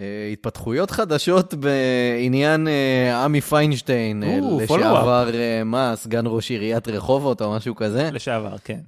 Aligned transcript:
אה, 0.00 0.28
התפתחויות 0.32 0.90
חדשות 0.90 1.54
בעניין 1.54 2.68
אה, 2.68 3.24
עמי 3.24 3.40
פיינשטיין, 3.40 4.22
אה, 4.22 4.38
לשעבר, 4.60 5.30
מה, 5.64 5.92
סגן 5.96 6.24
ראש 6.26 6.50
עיריית 6.50 6.88
רחובות 6.88 7.42
או 7.42 7.52
משהו 7.52 7.74
כזה. 7.74 8.10
לשעבר, 8.12 8.58
כן. 8.64 8.80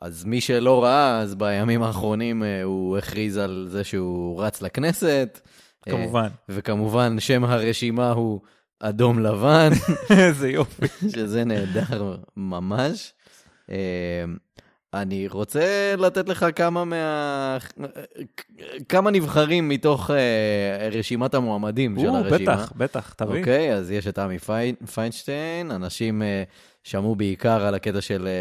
אז 0.00 0.24
מי 0.24 0.40
שלא 0.40 0.84
ראה, 0.84 1.20
אז 1.20 1.34
בימים 1.34 1.82
האחרונים 1.82 2.42
הוא 2.64 2.98
הכריז 2.98 3.36
על 3.36 3.66
זה 3.70 3.84
שהוא 3.84 4.42
רץ 4.42 4.62
לכנסת. 4.62 5.40
כמובן. 5.82 6.28
וכמובן, 6.48 7.20
שם 7.20 7.44
הרשימה 7.44 8.10
הוא 8.10 8.40
אדום 8.80 9.18
לבן, 9.18 9.70
איזה 10.18 10.50
יופי. 10.50 10.86
שזה 11.08 11.44
נהדר 11.44 12.16
ממש. 12.36 13.12
אני 14.94 15.28
רוצה 15.28 15.94
לתת 15.98 16.28
לך 16.28 16.46
כמה 16.56 16.84
מה... 16.84 17.56
כמה 18.88 19.10
נבחרים 19.10 19.68
מתוך 19.68 20.10
אה, 20.10 20.88
רשימת 20.92 21.34
המועמדים 21.34 21.96
של 22.00 22.08
או, 22.08 22.16
הרשימה. 22.16 22.38
בטח, 22.54 22.72
בטח, 22.76 23.12
תביא. 23.16 23.38
אוקיי, 23.40 23.74
אז 23.74 23.90
יש 23.90 24.06
את 24.06 24.18
עמי 24.18 24.38
פי- 24.38 24.86
פיינשטיין, 24.94 25.70
אנשים 25.70 26.22
אה, 26.22 26.42
שמעו 26.84 27.14
בעיקר 27.16 27.66
על 27.66 27.74
הקטע 27.74 28.00
של 28.00 28.26
אה, 28.26 28.32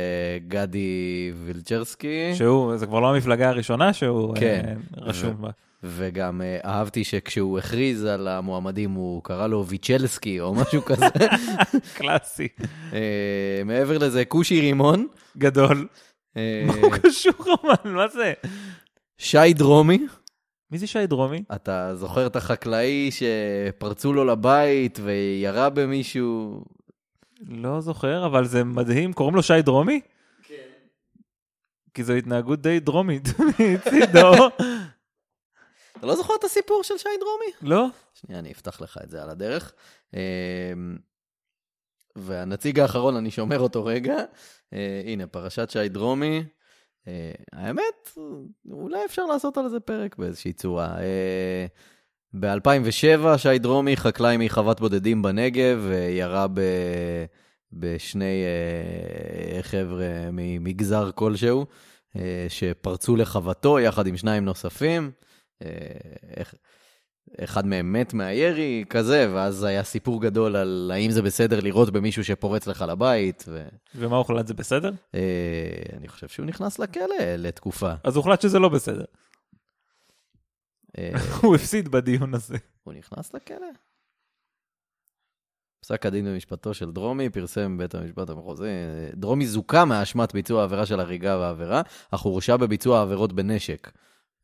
גדי 0.48 1.32
וילצ'רסקי, 1.46 2.32
שהוא, 2.36 2.78
זה 2.78 2.86
כבר 2.86 3.00
לא 3.00 3.16
המפלגה 3.16 3.50
הראשונה 3.50 3.94
שהוא 3.94 4.36
כן. 4.36 4.64
אה, 4.68 4.74
רשום 5.04 5.36
בה. 5.42 5.50
וגם 5.84 6.42
אה, 6.42 6.58
אהבתי 6.66 7.04
שכשהוא 7.04 7.60
הכריז 7.60 8.06
על 8.06 8.28
המועמדים 8.28 8.92
הוא 8.92 9.24
קרא 9.24 9.48
לו 9.48 9.66
ויצ'לסקי 9.66 10.40
או 10.40 10.54
משהו 10.54 10.82
כזה. 10.88 11.06
קלאסי. 11.96 12.48
מעבר 13.66 13.98
לזה, 13.98 14.26
כושי 14.26 14.62
רימון, 14.62 15.08
גדול. 15.38 15.88
אה, 16.38 16.64
מה 16.68 16.74
הוא 16.74 16.92
קשור 17.04 17.34
אבל? 17.64 17.92
מה 17.92 18.08
זה? 18.08 18.34
שי 19.18 19.54
דרומי, 19.54 20.08
מי 20.72 20.78
זה 20.78 20.88
שי 20.88 21.08
דרומי? 21.08 21.44
אתה 21.56 21.96
זוכר 21.96 22.28
את 22.28 22.36
החקלאי 22.36 23.10
שפרצו 23.12 24.14
לו 24.14 24.26
לבית 24.26 25.00
וירה 25.04 25.70
במישהו? 25.70 26.64
לא 27.48 27.82
זוכר, 27.82 28.26
אבל 28.26 28.46
זה 28.46 28.64
מדהים. 28.64 29.14
קוראים 29.14 29.36
לו 29.36 29.44
שי 29.44 29.62
דרומי? 29.62 30.02
כן. 30.44 30.56
כי 31.94 32.04
זו 32.04 32.14
התנהגות 32.14 32.62
די 32.62 32.80
דרומית 32.80 33.24
מצידו. 33.50 34.34
אתה 35.98 36.08
לא 36.08 36.16
זוכר 36.16 36.34
את 36.40 36.44
הסיפור 36.44 36.84
של 36.84 36.98
שי 36.98 37.10
דרומי? 37.20 37.74
לא? 37.76 37.88
שנייה, 38.14 38.40
אני 38.40 38.52
אפתח 38.52 38.82
לך 38.82 38.98
את 39.04 39.10
זה 39.10 39.24
על 39.24 39.30
הדרך. 39.30 39.74
והנציג 42.16 42.80
האחרון, 42.80 43.16
אני 43.16 43.32
שומר 43.32 43.60
אותו 43.60 43.86
רגע. 43.86 44.18
אה, 44.74 45.02
הנה, 45.06 45.28
פרשת 45.28 45.70
שי 45.70 45.90
דרומי. 45.90 46.44
אה, 47.08 47.32
האמת, 47.54 48.10
אולי 48.72 49.06
אפשר 49.06 49.26
לעשות 49.26 49.58
על 49.58 49.70
זה 49.70 49.80
פרק 49.80 50.16
באיזושהי 50.16 50.54
צורה. 50.54 50.98
אה, 51.00 51.66
ב-2007, 52.34 53.38
שי 53.38 53.60
דרומי, 53.60 53.98
חקלאי 53.98 54.38
מחוות 54.38 54.80
בודדים 54.80 55.22
בנגב, 55.22 55.88
אה, 55.92 55.98
ירה 55.98 56.48
ב... 56.48 56.62
בשני 57.74 58.44
אה, 58.44 59.64
חבר'ה 59.64 60.30
ממגזר 60.32 61.12
כלשהו, 61.16 61.66
אה, 62.16 62.46
שפרצו 62.50 63.16
לחוותו 63.16 63.80
יחד 63.80 64.08
עם 64.08 64.18
שניים 64.18 64.46
נוספים. 64.46 65.12
אה, 67.40 67.44
אחד 67.44 67.66
מהם 67.66 67.94
מת 67.94 68.14
מהירי, 68.14 68.86
כזה, 68.90 69.32
ואז 69.34 69.64
היה 69.64 69.84
סיפור 69.84 70.22
גדול 70.22 70.56
על 70.56 70.92
האם 70.94 71.12
זה 71.12 71.22
בסדר 71.22 71.60
לירות 71.60 71.90
במישהו 71.90 72.24
שפורץ 72.24 72.68
לך 72.68 72.86
לבית, 72.88 73.46
ואני 73.48 73.70
ומה 73.96 74.18
הוחלט 74.18 74.48
זה 74.48 74.54
בסדר? 74.54 74.92
חושב 76.08 76.28
שהוא 76.28 76.46
נכנס 76.46 76.80
לכלא 76.80 77.36
לתקופה. 77.38 77.94
אז 78.04 78.16
הוחלט 78.16 78.42
שזה 78.42 78.60
לא 78.60 78.70
בסדר. 78.70 79.06
אה, 80.98 81.12
הוא 81.42 81.56
הפסיד 81.56 81.90
בדיון 81.90 82.34
הזה. 82.34 82.58
הוא 82.84 82.94
נכנס 82.94 83.34
לכלא. 83.34 83.68
פסק 85.84 86.06
הדין 86.06 86.26
במשפטו 86.26 86.74
של 86.74 86.92
דרומי 86.92 87.30
פרסם 87.30 87.78
בית 87.78 87.96
המשפט 87.96 88.30
המחוזי, 88.30 88.70
דרומי 89.14 89.48
זוכה 89.48 89.86
מאשמת 89.86 90.34
ביצוע 90.34 90.62
העבירה 90.62 90.86
של 90.86 91.00
הריגה 91.00 91.38
והעבירה, 91.38 91.82
אך 92.12 92.22
הורשע 92.22 92.58
בביצוע 92.58 93.02
עבירות 93.02 93.34
בנשק. 93.34 93.92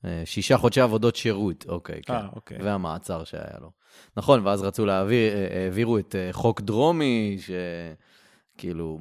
אה, 0.05 0.21
שישה 0.25 0.57
חודשי 0.57 0.81
עבודות 0.81 1.15
שירות, 1.15 1.65
אוקיי, 1.69 2.01
כן. 2.05 2.13
אה, 2.13 2.27
אוקיי. 2.35 2.57
והמעצר 2.63 3.23
שהיה 3.23 3.43
לו. 3.61 3.71
נכון, 4.17 4.47
ואז 4.47 4.63
רצו 4.63 4.85
להעביר, 4.85 5.33
אה, 5.33 5.63
העבירו 5.63 5.97
את 5.97 6.15
אה, 6.15 6.29
חוק 6.31 6.61
דרומי, 6.61 7.37
שכאילו, 8.57 8.99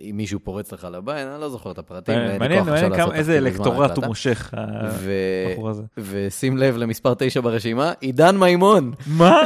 אם 0.00 0.14
מישהו 0.16 0.40
פורץ 0.40 0.72
לך 0.72 0.88
לבית, 0.92 1.26
אני 1.26 1.40
לא 1.40 1.48
זוכר 1.48 1.70
את 1.70 1.78
הפרטים. 1.78 2.18
מעניין 2.38 2.64
מעניין 2.64 2.94
כמה- 2.96 3.14
איזה 3.14 3.38
אלקטורט. 3.38 3.96
הוא 3.96 4.06
מושך. 4.06 4.54
הבחור 4.56 5.68
הזה. 5.70 5.82
ושים 5.98 6.56
לב 6.56 6.76
למספר 6.76 7.14
9 7.18 7.40
ברשימה, 7.40 7.92
עידן 8.00 8.36
מימון. 8.36 8.92
מה? 9.06 9.40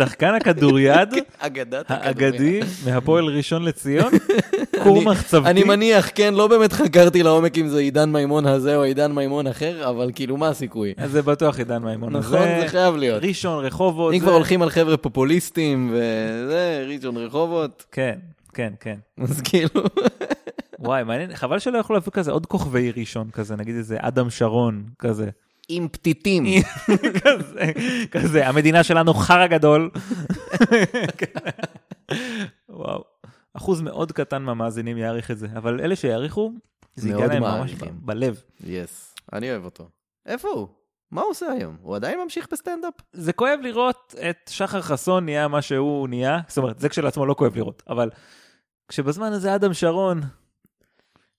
שחקן 0.00 0.34
הכדוריד 0.34 0.90
אגדת. 1.38 1.84
האגדי 1.88 2.60
מהפועל 2.84 3.24
ראשון 3.24 3.64
לציון? 3.64 4.12
כור 4.82 5.02
מחצבתי? 5.02 5.50
אני 5.50 5.64
מניח, 5.64 6.10
כן, 6.14 6.34
לא 6.34 6.46
באמת 6.46 6.72
חקרתי 6.72 7.22
לעומק 7.22 7.58
אם 7.58 7.68
זה 7.68 7.78
עידן 7.78 8.12
מימון 8.12 8.46
הזה 8.46 8.76
או 8.76 8.82
עידן 8.82 9.12
מימון 9.12 9.46
אחר, 9.46 9.88
אבל 9.88 10.10
כאילו, 10.14 10.36
מה 10.36 10.48
הסיכוי? 10.48 10.94
אז 10.96 11.10
זה 11.10 11.22
בטוח 11.22 11.58
עידן 11.58 11.82
מימון. 11.82 12.16
נכון, 12.16 12.38
זה 12.60 12.64
חייב 12.66 12.96
להיות. 12.96 13.24
ראשון, 13.24 13.64
רחובות. 13.64 14.14
אם 14.14 14.18
כבר 14.18 14.32
הולכים 14.32 14.62
על 14.62 14.70
חבר'ה 14.70 14.96
פופוליסטים 14.96 15.90
וזה, 15.92 16.86
ראשון 16.88 17.16
רחובות, 17.16 17.84
כן, 17.92 18.18
כן, 18.54 18.72
כן. 18.80 18.96
אז 19.22 19.40
כאילו... 19.40 19.68
וואי, 20.78 21.04
מעניין, 21.04 21.36
חבל 21.36 21.58
שלא 21.58 21.78
יכלו 21.78 21.94
להביא 21.94 22.12
כזה 22.12 22.30
עוד 22.30 22.46
כוכבי 22.46 22.90
ראשון 22.90 23.30
כזה, 23.30 23.56
נגיד 23.56 23.74
איזה 23.76 23.96
אדם 24.00 24.30
שרון 24.30 24.84
כזה. 24.98 25.30
עם 25.70 25.88
פתיתים. 25.88 26.44
כזה, 27.24 27.72
כזה, 28.10 28.48
המדינה 28.48 28.82
שלנו 28.82 29.14
חרא 29.14 29.46
גדול. 29.46 29.90
וואו. 32.68 33.04
אחוז 33.54 33.80
מאוד 33.80 34.12
קטן 34.12 34.42
מהמאזינים 34.42 34.98
יעריך 34.98 35.30
את 35.30 35.38
זה, 35.38 35.46
אבל 35.56 35.80
אלה 35.80 35.96
שיעריכו, 35.96 36.52
זה 36.94 37.12
מאוד 37.12 37.30
להם 37.30 37.42
ממש 37.42 37.74
בלב. 37.92 38.42
yes, 38.64 39.14
אני 39.32 39.50
אוהב 39.50 39.64
אותו. 39.64 39.88
איפה 40.26 40.48
הוא? 40.48 40.68
מה 41.10 41.20
הוא 41.20 41.30
עושה 41.30 41.46
היום? 41.52 41.76
הוא 41.82 41.96
עדיין 41.96 42.20
ממשיך 42.22 42.48
בסטנדאפ? 42.52 42.94
זה 43.12 43.32
כואב 43.32 43.58
לראות 43.62 44.14
את 44.30 44.50
שחר 44.52 44.80
חסון 44.80 45.24
נהיה 45.24 45.48
מה 45.48 45.62
שהוא 45.62 46.08
נהיה, 46.08 46.40
זאת 46.48 46.58
אומרת, 46.58 46.78
זה 46.78 46.88
כשלעצמו 46.88 47.26
לא 47.26 47.34
כואב 47.34 47.56
לראות, 47.56 47.82
אבל 47.88 48.10
כשבזמן 48.88 49.32
הזה 49.32 49.54
אדם 49.54 49.74
שרון 49.74 50.20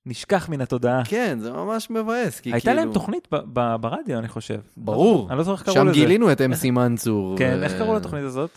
נשכח 0.05 0.49
מן 0.49 0.61
התודעה. 0.61 1.01
כן, 1.05 1.37
זה 1.41 1.51
ממש 1.51 1.89
מבאס, 1.89 2.39
כי 2.39 2.53
הייתה 2.53 2.65
כאילו... 2.71 2.81
להם 2.85 2.93
תוכנית 2.93 3.27
ב- 3.31 3.41
ב- 3.53 3.75
ברדיו, 3.81 4.19
אני 4.19 4.27
חושב. 4.27 4.59
ברור. 4.77 5.29
אני 5.29 5.37
לא 5.37 5.43
זוכר 5.43 5.53
איך 5.55 5.63
קראו 5.63 5.75
שם 5.75 5.85
לזה. 5.87 5.93
גילינו 5.93 6.31
את 6.31 6.41
אמסי 6.41 6.71
מנצור. 6.71 7.35
כן, 7.39 7.57
ו- 7.59 7.63
איך 7.63 7.73
קראו 7.73 7.95
לתוכנית 7.95 8.23
הזאת? 8.23 8.49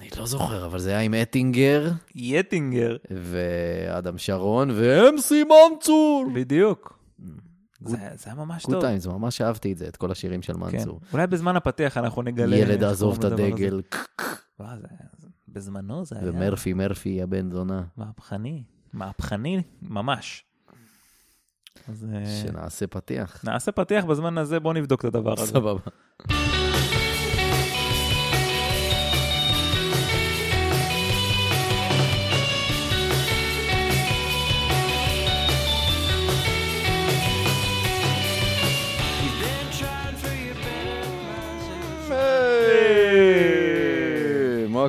אני 0.00 0.10
לא 0.16 0.26
זוכר, 0.26 0.66
אבל 0.66 0.78
זה 0.78 0.90
היה 0.90 1.00
עם 1.00 1.14
אטינגר, 1.14 1.90
יטינגר. 2.14 2.96
ואדם 3.10 4.18
שרון, 4.18 4.70
ואמסי 4.74 5.44
מנצור. 5.44 6.26
בדיוק. 6.34 6.98
Good- 7.20 7.88
זה 7.88 7.96
זה 8.14 8.22
היה 8.26 8.34
ממש 8.34 8.66
good 8.66 8.74
טוב. 8.74 8.84
times, 8.84 9.06
ממש 9.06 9.40
אהבתי 9.40 9.72
את 9.72 9.78
זה, 9.78 9.88
את 9.88 9.96
כל 9.96 10.10
השירים 10.10 10.42
של 10.42 10.52
כן. 10.54 10.60
מנצור. 10.60 11.00
אולי 11.12 11.26
בזמן 11.26 11.56
הפתיח 11.56 11.96
אנחנו 11.96 12.22
נגלה... 12.22 12.56
ילד 12.56 12.84
עזוב 12.84 13.18
את. 13.18 13.24
הדגל, 13.24 13.80
וואו, 14.60 14.76
זה- 14.80 14.86
זה- 15.18 15.28
בזמנו 15.48 16.04
זה 16.04 16.16
היה 16.18 16.30
ומרפי 16.30 16.72
מרפי 16.72 17.22
הבן 17.22 17.50
זונה. 17.50 17.82
מהפכני. 17.96 18.62
מהפכני 18.92 19.62
ממש. 19.82 20.44
אז 21.88 22.06
אה, 22.14 22.42
שנעשה 22.42 22.86
פתיח. 22.86 23.44
נעשה 23.44 23.72
פתיח 23.72 24.04
בזמן 24.04 24.38
הזה, 24.38 24.60
בוא 24.60 24.74
נבדוק 24.74 25.00
את 25.00 25.04
הדבר 25.04 25.32
הזה. 25.32 25.46
סבבה. 25.46 25.80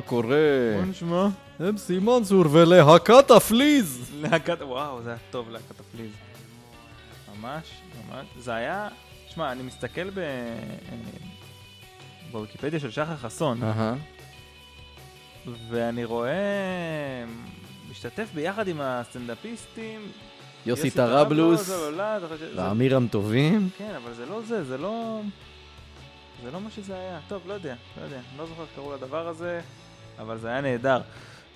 קורה? 0.06 0.36
בוא 0.76 0.84
נשמע. 0.84 1.26
אמסי 1.68 1.98
מנצור 1.98 2.44
ולהקת 2.52 3.30
הפליז. 3.30 4.10
להקת, 4.20 4.62
וואו, 4.62 5.02
זה 5.02 5.10
היה 5.10 5.18
טוב 5.30 5.50
להקת 5.50 5.80
הפליז. 5.80 6.10
ממש, 7.38 7.70
ממש. 8.08 8.26
זה 8.38 8.54
היה, 8.54 8.88
שמע, 9.28 9.52
אני 9.52 9.62
מסתכל 9.62 10.10
ב... 10.10 10.20
בוויקיפדיה 12.32 12.80
של 12.80 12.90
שחר 12.90 13.16
חסון, 13.16 13.62
אהה. 13.62 13.94
ואני 15.70 16.04
רואה... 16.04 16.32
משתתף 17.90 18.28
ביחד 18.34 18.68
עם 18.68 18.80
הסטנדאפיסטים. 18.80 20.00
יוסי 20.66 20.90
טראבלוס 20.90 21.70
ואמירם 22.56 23.08
טובים. 23.08 23.68
כן, 23.78 23.94
אבל 24.04 24.14
זה 24.14 24.26
לא 24.26 24.40
זה, 24.42 24.64
זה 24.64 24.78
לא... 24.78 25.20
זה 26.42 26.50
לא 26.50 26.60
מה 26.60 26.70
שזה 26.70 26.94
היה. 26.94 27.18
טוב, 27.28 27.42
לא 27.46 27.54
יודע, 27.54 27.74
לא 27.98 28.04
יודע. 28.04 28.20
לא 28.38 28.46
זוכר 28.46 28.62
איך 28.62 28.70
קראו 28.74 28.94
לדבר 28.94 29.28
הזה, 29.28 29.60
אבל 30.18 30.38
זה 30.38 30.48
היה 30.48 30.60
נהדר. 30.60 31.00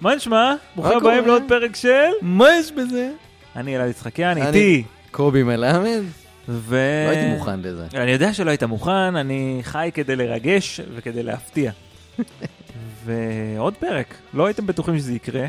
מה 0.00 0.14
נשמע? 0.14 0.55
ברוכים? 0.76 0.96
הבאים 0.96 1.26
לעוד 1.26 1.43
פרק 1.49 1.76
של... 1.76 2.10
מה 2.22 2.46
יש 2.58 2.72
בזה? 2.72 3.10
אני 3.56 3.76
אלעד 3.76 3.90
יצחקיאן, 3.90 4.31
אני- 4.31 4.46
איתי. 4.46 4.84
קובי 5.10 5.43
מלמד. 5.43 6.00
ו... 6.49 6.76
לא 7.06 7.10
הייתי 7.10 7.34
מוכן 7.34 7.60
לזה. 7.60 7.87
אני 7.94 8.10
יודע 8.10 8.32
שלא 8.34 8.50
היית 8.50 8.62
מוכן, 8.62 8.90
אני 9.16 9.60
חי 9.62 9.90
כדי 9.94 10.16
לרגש 10.16 10.81
וכדי 10.94 11.22
להפתיע. 11.22 11.72
ועוד 13.05 13.75
פרק, 13.75 14.14
לא 14.34 14.46
הייתם 14.46 14.66
בטוחים 14.66 14.99
שזה 14.99 15.12
יקרה, 15.12 15.46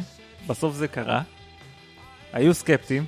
בסוף 0.48 0.76
זה 0.76 0.88
קרה. 0.88 1.22
היו 2.34 2.54
סקפטיים. 2.54 3.06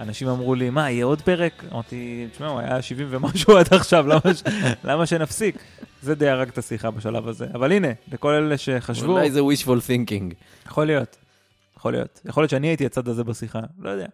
אנשים 0.00 0.28
אמרו 0.28 0.54
לי, 0.54 0.70
מה, 0.70 0.90
יהיה 0.90 1.04
עוד 1.04 1.22
פרק? 1.22 1.64
אמרתי, 1.72 2.26
תשמע, 2.32 2.46
הוא 2.46 2.60
היה 2.60 2.82
70 2.82 3.06
ומשהו 3.10 3.56
עד 3.56 3.74
עכשיו, 3.74 4.06
למה, 4.06 4.34
ש... 4.34 4.42
למה 4.84 5.06
שנפסיק? 5.06 5.58
זה 6.02 6.14
די 6.14 6.28
הרג 6.28 6.48
את 6.48 6.58
השיחה 6.58 6.90
בשלב 6.90 7.28
הזה. 7.28 7.46
אבל 7.54 7.72
הנה, 7.72 7.88
לכל 8.12 8.32
אלה 8.32 8.58
שחשבו, 8.58 9.12
אולי 9.12 9.30
זה 9.30 9.40
wishful 9.40 9.80
thinking. 9.86 10.34
יכול 10.66 10.84
להיות. 10.84 11.16
יכול 11.76 11.92
להיות. 11.92 12.20
יכול 12.24 12.42
להיות 12.42 12.50
שאני 12.50 12.66
הייתי 12.66 12.86
הצד 12.86 13.08
הזה 13.08 13.24
בשיחה, 13.24 13.60
לא 13.78 13.90
יודע. 13.90 14.06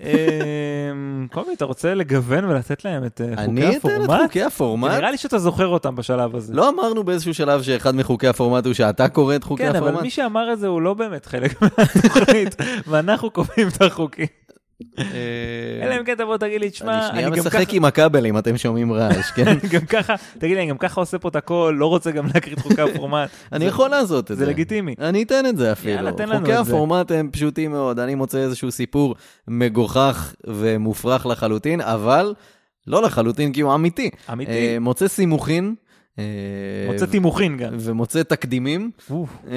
אמ, 0.00 1.26
קובי, 1.32 1.52
אתה 1.52 1.64
רוצה 1.64 1.94
לגוון 1.94 2.44
ולתת 2.44 2.84
להם 2.84 3.04
את 3.04 3.20
אה, 3.20 3.44
אני 3.44 3.62
חוקי 3.62 3.76
אתן 3.76 3.88
את 3.88 3.94
הפורמט? 3.94 4.20
חוקי 4.22 4.42
הפורמט? 4.42 4.90
נראה 4.90 5.10
לי 5.10 5.18
שאתה 5.18 5.38
זוכר 5.38 5.66
אותם 5.66 5.96
בשלב 5.96 6.36
הזה. 6.36 6.54
לא 6.54 6.68
אמרנו 6.68 7.04
באיזשהו 7.04 7.34
שלב 7.34 7.62
שאחד 7.62 7.94
מחוקי 7.94 8.28
הפורמט 8.28 8.66
הוא 8.66 8.74
שאתה 8.74 9.08
קורא 9.08 9.36
את 9.36 9.44
חוקי 9.44 9.62
כן, 9.62 9.76
הפורמט? 9.76 9.94
אבל 9.94 10.02
מי 10.02 10.10
שאמר 10.10 10.52
את 10.52 10.58
זה 10.58 10.66
הוא 10.66 10.82
לא 10.82 10.94
באמת 10.94 11.26
חלק 11.26 11.62
מהתוכנית, 11.62 12.56
ואנחנו 12.88 13.30
קובעים 13.30 13.68
את 13.68 13.82
החוקים. 13.82 14.26
אה, 14.98 15.04
אלא 15.82 16.00
אם 16.00 16.04
כן 16.04 16.14
תבוא 16.14 16.36
תגיד 16.36 16.60
לי, 16.60 16.70
תשמע, 16.70 16.98
אני 16.98 17.08
שנייה 17.08 17.26
אני 17.28 17.36
גם 17.36 17.42
משחק 17.46 17.66
ככה, 17.66 17.76
עם 17.76 17.84
הכבלים, 17.84 18.38
אתם 18.38 18.56
שומעים 18.56 18.92
רעש, 18.92 19.30
כן? 19.30 19.44
גם 19.72 19.86
ככה, 19.86 20.14
תגיד 20.38 20.56
לי, 20.56 20.62
אני 20.62 20.70
גם 20.70 20.78
ככה 20.78 21.00
עושה 21.00 21.18
פה 21.18 21.28
את 21.28 21.36
הכל, 21.36 21.74
לא 21.78 21.86
רוצה 21.86 22.10
גם 22.10 22.26
להקריא 22.34 22.54
את 22.54 22.60
חוקי 22.60 22.82
הפורמט. 22.90 23.30
אני 23.52 23.64
יכול 23.64 23.90
לעשות 23.90 24.30
את 24.30 24.36
זה 24.36 24.44
זה. 24.44 24.50
לגיטימי. 24.50 24.94
אני 24.98 25.22
אתן 25.22 25.46
את 25.46 25.56
זה 25.56 25.72
אפילו. 25.72 25.94
יאללה, 25.94 26.12
תן 26.12 26.28
לנו 26.28 26.38
חוקי 26.38 26.58
את 26.58 26.64
זה. 26.64 26.72
הפורמט 26.72 27.10
הם 27.10 27.30
פשוטים 27.32 27.70
מאוד. 27.70 27.98
אני 27.98 28.14
מוצא 28.14 28.38
איזשהו 28.38 28.70
סיפור 28.70 29.14
מגוחך 29.48 30.34
ומופרך 30.46 31.26
לחלוטין, 31.26 31.80
אבל 31.80 32.34
לא 32.86 33.02
לחלוטין 33.02 33.52
כי 33.52 33.60
הוא 33.60 33.74
אמיתי. 33.74 34.10
אמיתי. 34.32 34.50
אה, 34.50 34.76
מוצא 34.80 35.08
סימוכין. 35.08 35.74
אה, 36.18 36.24
מוצא 36.92 37.06
תימוכין 37.06 37.56
גם. 37.56 37.72
ומוצא 37.80 38.22
תקדימים, 38.22 38.90
אה, 39.50 39.56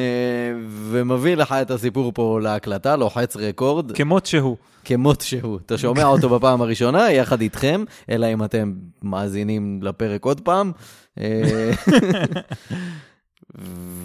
ומביא 0.90 1.36
לך 1.36 1.52
את 1.52 1.72
הסיפור 1.72 2.12
פה 2.16 2.40
להקלטה, 2.44 2.96
לוחץ 2.96 3.36
רקורד, 3.38 3.92
כמות 3.92 4.25
שהוא. 4.25 4.57
כמות 4.86 5.22
שהוא. 5.22 5.60
אתה 5.66 5.78
שומע 5.78 6.04
אותו 6.13 6.30
בפעם 6.30 6.62
הראשונה, 6.62 7.12
יחד 7.12 7.42
איתכם, 7.42 7.84
אלא 8.10 8.34
אם 8.34 8.44
אתם 8.44 8.74
מאזינים 9.04 9.80
לפרק 9.84 10.25
עוד 10.25 10.42
פעם. 10.42 10.72
אה, 11.19 11.72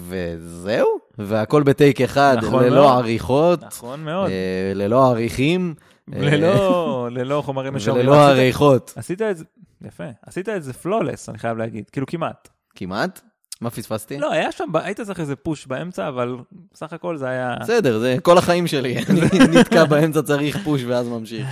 וזהו, 0.07 0.87
והכל 1.17 1.63
בטייק 1.63 2.01
אחד, 2.01 2.35
נכון 2.37 2.51
מאוד. 2.51 2.63
ללא 2.71 2.97
עריכות, 2.97 3.63
נכון 3.63 4.03
מאוד. 4.03 4.31
ללא 4.75 5.09
עריכים, 5.09 5.73
ללא 6.07 7.07
ללא 7.11 7.41
חומרים 7.45 7.73
משומרים. 7.73 8.07
וללא 8.07 8.25
עשית- 8.25 8.37
עריכות. 8.39 8.93
עשית 8.95 9.21
את 9.21 9.37
זה, 9.37 9.43
יפה. 9.87 10.03
עשית 10.25 10.49
את 10.49 10.63
זה 10.63 10.73
פלולס, 10.73 11.29
אני 11.29 11.37
חייב 11.37 11.57
להגיד. 11.57 11.89
כאילו 11.89 12.07
כמעט. 12.07 12.49
כמעט? 12.75 13.21
מה 13.61 13.69
פספסתי? 13.69 14.17
לא, 14.17 14.31
היה 14.31 14.51
שם, 14.51 14.63
היית 14.73 15.01
צריך 15.01 15.19
איזה 15.19 15.35
פוש 15.35 15.67
באמצע, 15.67 16.07
אבל 16.07 16.35
בסך 16.73 16.93
הכל 16.93 17.17
זה 17.17 17.29
היה... 17.29 17.55
בסדר, 17.61 17.99
זה 17.99 18.15
כל 18.21 18.37
החיים 18.37 18.67
שלי. 18.67 18.97
אני 19.09 19.59
נתקע 19.59 19.85
באמצע, 19.85 20.21
צריך 20.21 20.57
פוש 20.63 20.83
ואז 20.83 21.07
ממשיך. 21.07 21.47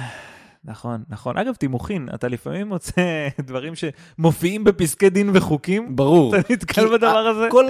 נכון, 0.64 1.04
נכון. 1.10 1.38
אגב, 1.38 1.56
תימוכין, 1.56 2.10
אתה 2.14 2.28
לפעמים 2.28 2.68
מוצא 2.68 3.02
דברים 3.48 3.74
שמופיעים 3.76 4.64
בפסקי 4.64 5.10
דין 5.10 5.30
וחוקים. 5.34 5.96
ברור. 5.96 6.36
אתה 6.36 6.54
נתקל 6.54 6.88
בדבר 6.88 7.18
הזה? 7.18 7.48
כל, 7.52 7.66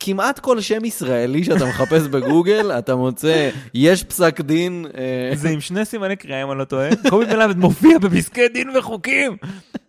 כמעט 0.00 0.38
כל 0.38 0.60
שם 0.60 0.84
ישראלי 0.84 1.44
שאתה 1.44 1.66
מחפש 1.66 2.02
בגוגל, 2.12 2.72
אתה 2.78 2.96
מוצא, 2.96 3.50
יש 3.74 4.04
פסק 4.04 4.40
דין, 4.40 4.86
אה, 4.98 5.30
זה 5.40 5.48
עם 5.48 5.60
שני 5.60 5.84
סימני 5.84 6.16
קריאה, 6.16 6.42
אם 6.42 6.50
אני 6.50 6.58
לא 6.58 6.64
טועה. 6.64 6.88
קובי 7.10 7.24
מלמד 7.24 7.56
מופיע 7.56 7.98
בפסקי 7.98 8.48
דין 8.48 8.76
וחוקים. 8.76 9.36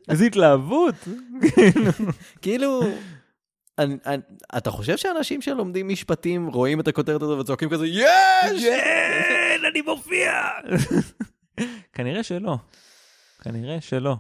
איזו 0.10 0.25
התלהבות. 0.25 0.96
כאילו, 2.42 2.81
אני, 3.78 3.98
אני, 4.06 4.22
אתה 4.58 4.72
חושב 4.72 4.98
שאנשים 4.98 5.42
שלומדים 5.42 5.88
משפטים 5.88 6.48
רואים 6.48 6.80
את 6.80 6.88
הכותרת 6.88 7.22
הזו 7.22 7.38
וצועקים 7.38 7.70
כזה, 7.70 7.88
יש! 7.88 8.63
כן, 8.63 9.60
אני 9.72 9.81
מופיע. 9.81 10.31
כנראה 11.94 12.24
שלא. 12.24 12.58
כנראה 13.44 13.81
שלא. 13.81 14.16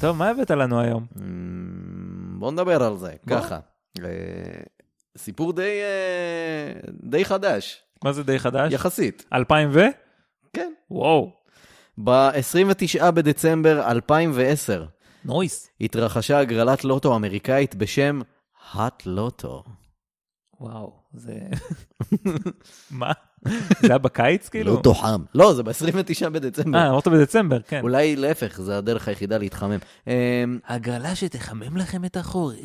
טוב, 0.00 0.16
מה 0.16 0.28
הבאת 0.28 0.50
לנו 0.50 0.80
היום? 0.80 1.06
אמ, 1.20 2.38
בוא 2.38 2.52
נדבר 2.52 2.82
על 2.82 2.96
זה. 2.96 3.12
ככה. 3.26 3.58
אה, 3.98 4.04
סיפור 5.18 5.52
די, 5.52 5.80
אה, 5.82 6.80
די 7.02 7.24
חדש, 7.24 7.82
מה 8.04 8.12
זה 8.12 8.22
די 8.22 8.38
חדש? 8.38 8.72
יחסית. 8.72 9.24
2000 9.32 9.68
ו? 9.72 9.80
כן. 10.52 10.72
וואו. 10.90 11.32
ב-29 12.04 13.10
בדצמבר 13.10 13.90
2010 13.90 14.84
נויס. 15.24 15.70
התרחשה 15.80 16.38
הגרלת 16.38 16.84
לוטו 16.84 17.16
אמריקאית 17.16 17.74
בשם 17.74 18.20
האט 18.72 19.06
לוטו. 19.06 19.64
וואו, 20.60 20.92
זה... 21.14 21.38
מה? 22.90 23.12
זה 23.80 23.88
היה 23.88 23.98
בקיץ 23.98 24.48
כאילו? 24.48 24.72
לוטו 24.72 24.94
חם. 24.94 25.22
לא, 25.34 25.54
זה 25.54 25.62
ב-29 25.62 26.28
בדצמבר. 26.32 26.78
אה, 26.78 26.90
אמרת 26.90 27.08
בדצמבר, 27.08 27.60
כן. 27.62 27.80
אולי 27.82 28.16
להפך, 28.16 28.60
זה 28.60 28.78
הדרך 28.78 29.08
היחידה 29.08 29.38
להתחמם. 29.38 29.78
אמ, 30.06 30.12
הגרלה 30.66 31.14
שתחמם 31.14 31.76
לכם 31.76 32.04
את 32.04 32.16
החורף. 32.16 32.56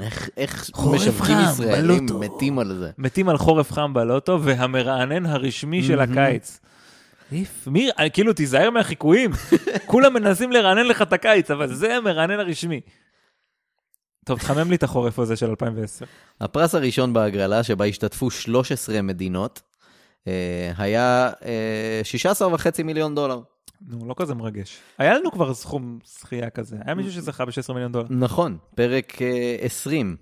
איך- 0.00 0.28
איך 0.36 0.70
משווקים 0.94 1.36
ישראלים 1.52 2.06
בלוטו. 2.06 2.18
מתים 2.18 2.58
על 2.58 2.74
זה. 2.78 2.90
מתים 2.98 3.28
על 3.28 3.38
חורף 3.38 3.72
חם 3.72 3.94
בלוטו, 3.94 4.38
והמרענן 4.42 5.26
הרשמי 5.26 5.82
של 5.82 5.96
מהמם. 5.96 6.12
הקיץ. 6.18 6.60
איף, 7.32 7.66
מי, 7.68 7.88
אה, 7.98 8.08
כאילו, 8.10 8.32
תיזהר 8.32 8.70
מהחיקויים. 8.70 9.30
כולם 9.86 10.14
מנסים 10.14 10.52
לרענן 10.52 10.86
לך 10.86 11.02
את 11.02 11.12
הקיץ, 11.12 11.50
אבל 11.50 11.74
זה 11.74 11.96
המרענן 11.96 12.40
הרשמי. 12.40 12.80
טוב, 14.24 14.38
תחמם 14.38 14.70
לי 14.70 14.76
את 14.76 14.82
החורף 14.82 15.18
הזה 15.18 15.36
של 15.36 15.50
2010. 15.50 16.04
הפרס 16.40 16.74
הראשון 16.74 17.12
בהגרלה, 17.12 17.62
שבה 17.62 17.84
השתתפו 17.84 18.30
13 18.30 19.02
מדינות, 19.02 19.62
אה, 20.28 20.72
היה 20.78 21.30
אה, 21.44 22.00
16.5 22.04 22.56
מיליון 22.84 23.14
דולר. 23.14 23.40
נו, 23.80 24.06
לא 24.08 24.14
כזה 24.18 24.34
מרגש. 24.34 24.78
היה 24.98 25.14
לנו 25.14 25.32
כבר 25.32 25.54
סכום 25.54 25.98
זכייה 26.04 26.50
כזה. 26.50 26.76
היה 26.84 26.94
מישהו 26.94 27.12
שזכה 27.12 27.44
ב-16 27.44 27.72
מיליון 27.72 27.92
דולר. 27.92 28.06
נכון, 28.10 28.58
פרק 28.74 29.22
אה, 29.22 29.56
20. 29.60 30.16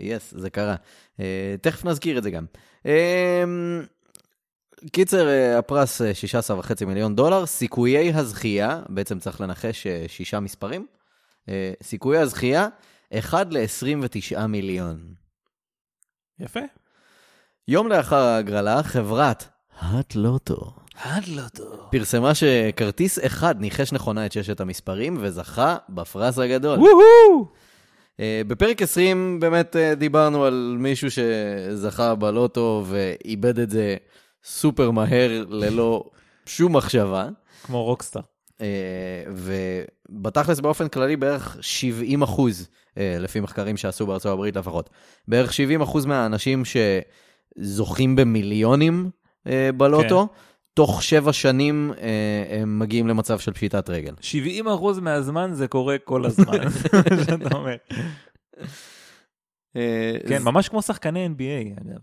יס, 0.00 0.34
זה 0.36 0.50
קרה. 0.50 0.74
אה, 1.20 1.54
תכף 1.60 1.84
נזכיר 1.84 2.18
את 2.18 2.22
זה 2.22 2.30
גם. 2.30 2.44
אה, 2.86 3.44
קיצר, 4.92 5.28
אה, 5.28 5.58
הפרס 5.58 6.02
אה, 6.02 6.12
16.5 6.80 6.84
מיליון 6.86 7.16
דולר, 7.16 7.46
סיכויי 7.46 8.12
הזכייה, 8.12 8.82
בעצם 8.88 9.18
צריך 9.18 9.40
לנחש 9.40 9.86
אה, 9.86 10.04
שישה 10.08 10.40
מספרים, 10.40 10.86
אה, 11.48 11.72
סיכויי 11.82 12.20
הזכייה, 12.20 12.68
1 13.18 13.46
ל-29 13.50 14.46
מיליון. 14.46 15.14
יפה. 16.38 16.60
יום 17.68 17.88
לאחר 17.88 18.16
ההגרלה, 18.16 18.82
חברת 18.82 19.48
האט 19.78 20.14
לוטו 20.14 20.85
עד 21.02 21.28
לא 21.28 21.42
טוב. 21.54 21.88
פרסמה 21.90 22.34
שכרטיס 22.34 23.18
אחד 23.26 23.60
ניחש 23.60 23.92
נכונה 23.92 24.26
את 24.26 24.32
ששת 24.32 24.60
המספרים 24.60 25.16
וזכה 25.20 25.76
בפרס 25.88 26.38
הגדול. 26.38 26.78
וואו! 26.78 27.48
אה, 28.20 28.42
בפרק 28.46 28.82
20 28.82 29.40
באמת 29.40 29.76
אה, 29.76 29.94
דיברנו 29.94 30.44
על 30.44 30.76
מישהו 30.78 31.08
שזכה 31.10 32.14
בלוטו 32.14 32.84
ואיבד 32.86 33.58
את 33.58 33.70
זה 33.70 33.96
סופר 34.44 34.90
מהר 34.90 35.44
ללא 35.48 36.04
שום 36.46 36.76
מחשבה. 36.76 37.28
כמו 37.62 37.84
רוקסטאר. 37.84 38.22
אה, 38.60 38.66
ובתכלס 40.08 40.60
באופן 40.60 40.88
כללי 40.88 41.16
בערך 41.16 41.56
70 41.60 42.22
אחוז, 42.22 42.68
לפי 42.96 43.40
מחקרים 43.40 43.76
שעשו 43.76 44.06
בארצות 44.06 44.32
הברית 44.32 44.56
לפחות, 44.56 44.90
בערך 45.28 45.52
70 45.52 45.80
אחוז 45.82 46.06
מהאנשים 46.06 46.62
שזוכים 46.64 48.16
במיליונים 48.16 49.10
בלוטו, 49.76 50.28
תוך 50.76 51.02
שבע 51.02 51.32
שנים 51.32 51.92
אה, 51.98 52.58
הם 52.60 52.78
מגיעים 52.78 53.08
למצב 53.08 53.38
של 53.38 53.52
פשיטת 53.52 53.90
רגל. 53.90 54.14
70 54.20 54.68
אחוז 54.68 54.98
מהזמן 54.98 55.50
זה 55.52 55.68
קורה 55.68 55.98
כל 56.04 56.24
הזמן, 56.24 56.70
שאתה 57.26 57.54
אומר. 57.56 57.76
אה, 59.76 60.16
כן, 60.28 60.42
ממש 60.42 60.68
כמו 60.68 60.82
שחקני 60.82 61.26
NBA, 61.26 61.80
אגב. 61.80 61.98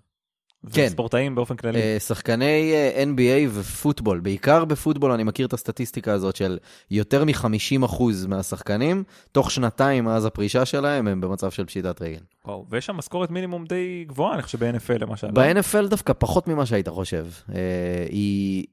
כן. 0.71 0.85
וספורטאים 0.87 1.35
באופן 1.35 1.55
כללי. 1.55 1.81
אה, 1.81 1.99
שחקני 1.99 2.73
אה, 2.73 3.03
NBA 3.03 3.49
ופוטבול, 3.53 4.19
בעיקר 4.19 4.65
בפוטבול 4.65 5.11
אני 5.11 5.23
מכיר 5.23 5.47
את 5.47 5.53
הסטטיסטיקה 5.53 6.13
הזאת 6.13 6.35
של 6.35 6.57
יותר 6.91 7.25
מ-50% 7.25 8.03
מהשחקנים, 8.27 9.03
תוך 9.31 9.51
שנתיים 9.51 10.03
מאז 10.03 10.25
הפרישה 10.25 10.65
שלהם 10.65 11.07
הם 11.07 11.21
במצב 11.21 11.51
של 11.51 11.65
פשיטת 11.65 12.01
רגל. 12.01 12.19
וואו, 12.45 12.65
ויש 12.69 12.85
שם 12.85 12.95
משכורת 12.95 13.31
מינימום 13.31 13.65
די 13.65 14.05
גבוהה, 14.07 14.33
אני 14.33 14.41
חושב, 14.41 14.65
ב-NFL 14.65 14.97
למשל. 14.99 15.31
ב-NFL 15.31 15.87
דווקא 15.89 16.13
פחות 16.17 16.47
ממה 16.47 16.65
שהיית 16.65 16.87
חושב. 16.87 17.25
אה, 17.55 18.05
היא 18.09 18.65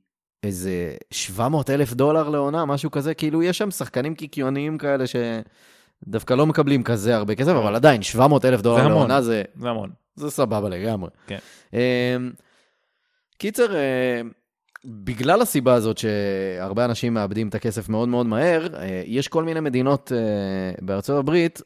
איזה 0.42 0.94
700 1.10 1.70
אלף 1.70 1.92
דולר 1.92 2.28
לעונה, 2.28 2.64
משהו 2.64 2.90
כזה, 2.90 3.14
כאילו 3.14 3.42
יש 3.42 3.58
שם 3.58 3.70
שחקנים 3.70 4.14
קיקיוניים 4.14 4.78
כאלה 4.78 5.04
שדווקא 6.06 6.34
לא 6.34 6.46
מקבלים 6.46 6.82
כזה 6.82 7.16
הרבה 7.16 7.34
כסף, 7.34 7.52
אבל 7.52 7.74
עדיין 7.74 8.02
700 8.02 8.44
אלף 8.44 8.60
דולר. 8.60 8.88
לעונה 8.88 9.22
זה... 9.22 9.42
זה 9.54 9.70
המון. 9.70 9.99
זה 10.16 10.30
סבבה 10.30 10.68
לגמרי. 10.68 11.10
כן. 11.26 11.38
אמ, 11.72 11.78
קיצר, 13.38 13.74
אה, 13.74 14.20
בגלל 14.84 15.42
הסיבה 15.42 15.74
הזאת 15.74 15.98
שהרבה 15.98 16.84
אנשים 16.84 17.14
מאבדים 17.14 17.48
את 17.48 17.54
הכסף 17.54 17.88
מאוד 17.88 18.08
מאוד 18.08 18.26
מהר, 18.26 18.74
אה, 18.74 19.02
יש 19.06 19.28
כל 19.28 19.44
מיני 19.44 19.60
מדינות 19.60 20.12
אה, 20.14 20.18
בארצות 20.80 21.18
הברית 21.18 21.62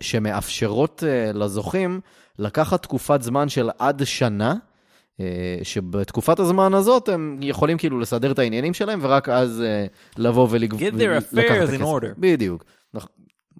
שמאפשרות 0.00 1.02
לזוכים 1.34 2.00
לקחת 2.38 2.82
תקופת 2.82 3.22
זמן 3.22 3.48
של 3.48 3.70
עד 3.78 4.02
שנה, 4.04 4.54
שבתקופת 5.62 6.38
הזמן 6.40 6.74
הזאת 6.74 7.08
הם 7.08 7.38
יכולים 7.42 7.78
כאילו 7.78 8.00
לסדר 8.00 8.30
את 8.32 8.38
העניינים 8.38 8.74
שלהם, 8.74 8.98
ורק 9.02 9.28
אז 9.28 9.62
לבוא 10.18 10.48
ולקחת 10.50 10.78
Get 10.80 10.94
their 10.94 11.18
את 11.18 11.32
affairs 11.32 11.70
in 11.70 11.74
הכסף. 11.74 11.80
order. 11.80 12.14
בדיוק. 12.18 12.64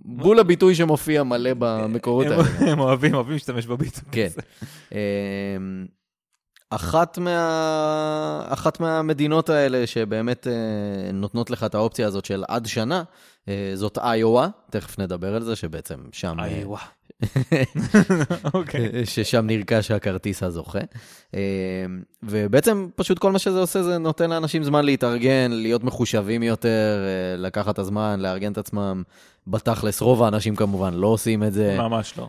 בול 0.05 0.39
הביטוי 0.39 0.75
שמופיע 0.75 1.23
מלא 1.23 1.51
במקורות 1.59 2.27
האלה. 2.27 2.43
הם- 2.73 2.81
אוהבים, 2.81 3.15
אוהבים 3.15 3.33
להשתמש 3.33 3.67
בביטוי. 3.67 4.03
כן. 4.13 4.29
אמ, 4.93 5.87
אחת, 6.71 7.19
מה... 7.19 8.45
אחת 8.49 8.81
מהמדינות 8.81 9.49
האלה 9.49 9.87
שבאמת 9.87 10.47
אה, 10.47 10.53
נותנות 11.13 11.51
לך 11.51 11.65
את 11.65 11.75
האופציה 11.75 12.07
הזאת 12.07 12.25
של 12.25 12.45
עד 12.49 12.67
שנה, 12.67 13.03
אה, 13.49 13.71
זאת 13.75 13.99
איואה, 13.99 14.49
תכף 14.71 14.99
נדבר 14.99 15.35
על 15.35 15.43
זה, 15.43 15.57
שבעצם 15.57 15.97
שם... 16.13 16.41
אה, 16.41 16.45
איי, 16.45 16.65
וואו. 16.65 16.83
אוקיי. 18.55 19.07
ששם 19.07 19.47
נרכש 19.47 19.91
הכרטיס 19.91 20.43
הזוכה. 20.43 20.79
אמ, 21.35 21.39
ובעצם 22.23 22.89
פשוט 22.97 23.19
כל 23.19 23.33
מה 23.33 23.39
שזה 23.39 23.59
עושה 23.59 23.83
זה 23.83 23.99
נותן 23.99 24.31
לאנשים 24.31 24.65
זמן 24.65 24.85
להתארגן, 24.85 25.51
להיות 25.51 25.85
מחושבים 25.85 26.43
יותר, 26.43 27.05
אה, 27.05 27.37
לקחת 27.43 27.75
את 27.75 27.79
הזמן, 27.79 28.21
לארגן 28.21 28.53
את 28.53 28.59
עצמם. 28.59 29.03
בתכלס, 29.47 30.01
רוב 30.01 30.23
האנשים 30.23 30.57
כמובן 30.57 30.95
לא 30.95 31.07
עושים 31.07 31.43
את 31.43 31.53
זה. 31.53 31.77
ממש 31.79 32.19
לא. 32.19 32.29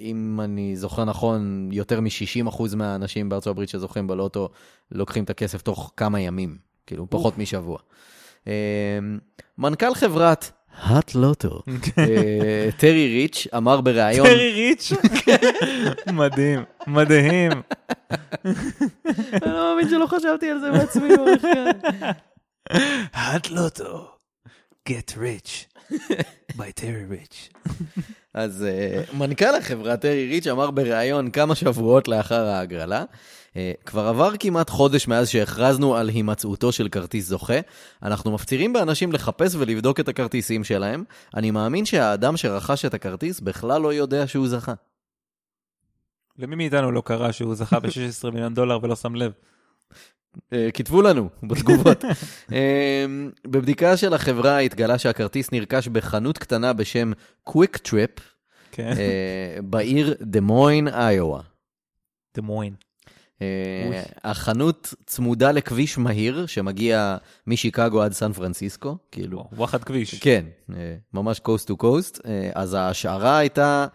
אם 0.00 0.40
אני 0.44 0.76
זוכר 0.76 1.04
נכון, 1.04 1.68
יותר 1.72 2.00
מ-60% 2.00 2.76
מהאנשים 2.76 3.28
בארצות 3.28 3.50
הברית 3.50 3.68
שזוכים 3.68 4.06
בלוטו 4.06 4.48
לוקחים 4.92 5.24
את 5.24 5.30
הכסף 5.30 5.62
תוך 5.62 5.92
כמה 5.96 6.20
ימים, 6.20 6.56
כאילו 6.86 7.06
פחות 7.10 7.38
משבוע. 7.38 7.78
מנכ"ל 9.58 9.94
חברת 9.94 10.50
האט 10.78 11.14
לוטו, 11.14 11.62
אה, 11.98 12.68
טרי 12.76 13.08
ריץ', 13.08 13.46
אמר 13.56 13.80
בריאיון, 13.80 14.26
טרי 14.26 14.52
ריץ'. 14.52 14.92
מדהים, 16.12 16.64
מדהים. 16.86 17.52
אני 19.42 19.52
לא 19.52 19.74
מאמין 19.74 19.88
שלא 19.90 20.06
חשבתי 20.06 20.50
על 20.50 20.60
זה 20.60 20.70
בעצמי. 20.70 21.08
האט 23.12 23.50
לוטו. 23.50 24.08
Get 24.88 25.12
rich. 25.16 25.80
by 26.56 26.72
טרי 26.74 27.04
ריץ'. 27.10 27.48
אז 28.34 28.64
אה, 28.64 29.02
מנכ"ל 29.18 29.54
החברה 29.54 29.96
טרי 29.96 30.28
ריץ' 30.28 30.46
אמר 30.46 30.70
בריאיון 30.70 31.30
כמה 31.30 31.54
שבועות 31.54 32.08
לאחר 32.08 32.46
ההגרלה, 32.46 33.04
כבר 33.86 34.06
עבר 34.06 34.30
כמעט 34.40 34.70
חודש 34.70 35.08
מאז 35.08 35.28
שהכרזנו 35.28 35.96
על 35.96 36.08
הימצאותו 36.08 36.72
של 36.72 36.88
כרטיס 36.88 37.26
זוכה. 37.28 37.60
אנחנו 38.02 38.30
מפצירים 38.30 38.72
באנשים 38.72 39.12
לחפש 39.12 39.54
ולבדוק 39.54 40.00
את 40.00 40.08
הכרטיסים 40.08 40.64
שלהם. 40.64 41.04
אני 41.36 41.50
מאמין 41.50 41.84
שהאדם 41.84 42.36
שרכש 42.36 42.84
את 42.84 42.94
הכרטיס 42.94 43.40
בכלל 43.40 43.82
לא 43.82 43.94
יודע 43.94 44.26
שהוא 44.26 44.48
זכה. 44.48 44.74
למי 46.38 46.56
מאיתנו 46.56 46.92
לא 46.92 47.00
קרה 47.00 47.32
שהוא 47.32 47.54
זכה 47.54 47.80
ב-16 47.82 48.30
מיליון 48.30 48.54
דולר 48.54 48.78
ולא 48.82 48.96
שם 48.96 49.14
לב? 49.14 49.32
אה, 50.52 50.68
כתבו 50.74 51.02
לנו 51.02 51.28
בתגובות. 51.42 52.04
אה, 52.52 53.06
בבדיקה 53.46 53.96
של 53.96 54.14
החברה 54.14 54.58
התגלה 54.58 54.98
שהכרטיס 54.98 55.52
נרכש 55.52 55.88
בחנות 55.88 56.38
קטנה 56.38 56.72
בשם 56.72 57.12
Quick 57.48 57.78
Trip 57.86 58.20
כן. 58.72 58.92
אה, 58.98 59.58
בעיר 59.62 60.14
דה 60.20 60.40
מוין, 60.40 60.88
איואה. 60.88 61.40
דה 62.36 62.42
מוין. 62.42 62.74
אה, 63.42 64.02
החנות 64.24 64.94
צמודה 65.06 65.52
לכביש 65.52 65.98
מהיר 65.98 66.46
שמגיע 66.46 67.16
משיקגו 67.46 68.02
עד 68.02 68.12
סן 68.12 68.32
פרנסיסקו, 68.32 68.96
כאילו. 69.12 69.44
וואחד 69.52 69.84
כביש. 69.84 70.14
כן, 70.14 70.44
אה, 70.74 70.96
ממש 71.14 71.40
to 71.46 71.82
coast. 71.82 72.20
אה, 72.26 72.50
אז 72.54 72.74
ההשערה 72.74 73.38
הייתה 73.38 73.86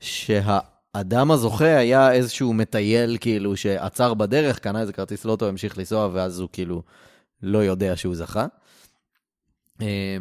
שהאדם 0.00 1.30
הזוכה 1.30 1.76
היה 1.76 2.12
איזשהו 2.12 2.54
מטייל, 2.54 3.16
כאילו, 3.20 3.56
שעצר 3.56 4.14
בדרך, 4.14 4.58
קנה 4.58 4.80
איזה 4.80 4.92
כרטיס 4.92 5.24
לוטו, 5.24 5.48
המשיך 5.48 5.78
לנסוע, 5.78 6.08
ואז 6.12 6.40
הוא 6.40 6.48
כאילו 6.52 6.82
לא 7.42 7.58
יודע 7.58 7.96
שהוא 7.96 8.14
זכה. 8.14 8.46
אה, 9.82 10.16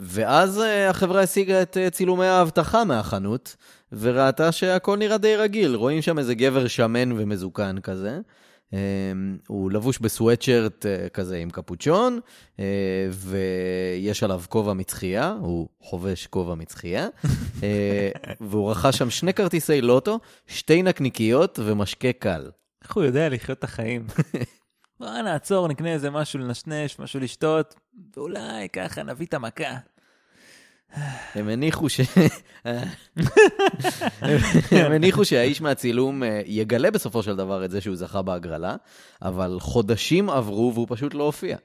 ואז 0.00 0.62
החברה 0.90 1.22
השיגה 1.22 1.62
את 1.62 1.76
צילומי 1.92 2.26
האבטחה 2.26 2.84
מהחנות, 2.84 3.56
וראתה 3.98 4.52
שהכל 4.52 4.96
נראה 4.96 5.18
די 5.18 5.36
רגיל. 5.36 5.74
רואים 5.74 6.02
שם 6.02 6.18
איזה 6.18 6.34
גבר 6.34 6.66
שמן 6.66 7.12
ומזוקן 7.12 7.76
כזה. 7.82 8.18
אה, 8.74 8.78
הוא 9.48 9.70
לבוש 9.70 9.98
בסוואטשרט 9.98 10.86
אה, 10.86 11.08
כזה 11.08 11.36
עם 11.36 11.50
קפוצ'ון, 11.50 12.20
אה, 12.58 13.08
ויש 13.10 14.22
עליו 14.22 14.42
כובע 14.48 14.72
מצחייה, 14.72 15.36
הוא 15.40 15.68
חובש 15.80 16.26
כובע 16.26 16.54
מצחייה, 16.54 17.08
והוא 18.40 18.70
רכש 18.70 18.98
שם 18.98 19.10
שני 19.10 19.34
כרטיסי 19.34 19.80
לוטו, 19.80 20.20
שתי 20.46 20.82
נקניקיות 20.82 21.58
ומשקה 21.62 22.12
קל. 22.12 22.50
איך 22.82 22.96
הוא 22.96 23.04
יודע 23.04 23.28
לחיות 23.28 23.58
את 23.58 23.64
החיים? 23.64 24.06
בוא 25.00 25.22
נעצור, 25.22 25.68
נקנה 25.68 25.92
איזה 25.92 26.10
משהו 26.10 26.38
לנשנש, 26.38 26.98
משהו 26.98 27.20
לשתות, 27.20 27.74
ואולי 28.16 28.68
ככה 28.68 29.02
נביא 29.02 29.26
את 29.26 29.34
המכה. 29.34 29.76
הם 31.34 31.48
הניחו 31.48 31.88
ש... 31.88 32.00
הם 34.70 34.92
הניחו 34.92 35.24
שהאיש 35.24 35.60
מהצילום 35.60 36.22
אה, 36.22 36.40
יגלה 36.46 36.90
בסופו 36.90 37.22
של 37.22 37.36
דבר 37.36 37.64
את 37.64 37.70
זה 37.70 37.80
שהוא 37.80 37.96
זכה 37.96 38.22
בהגרלה, 38.22 38.76
אבל 39.22 39.56
חודשים 39.60 40.30
עברו 40.30 40.74
והוא 40.74 40.86
פשוט 40.90 41.14
לא 41.14 41.24
הופיע. 41.24 41.56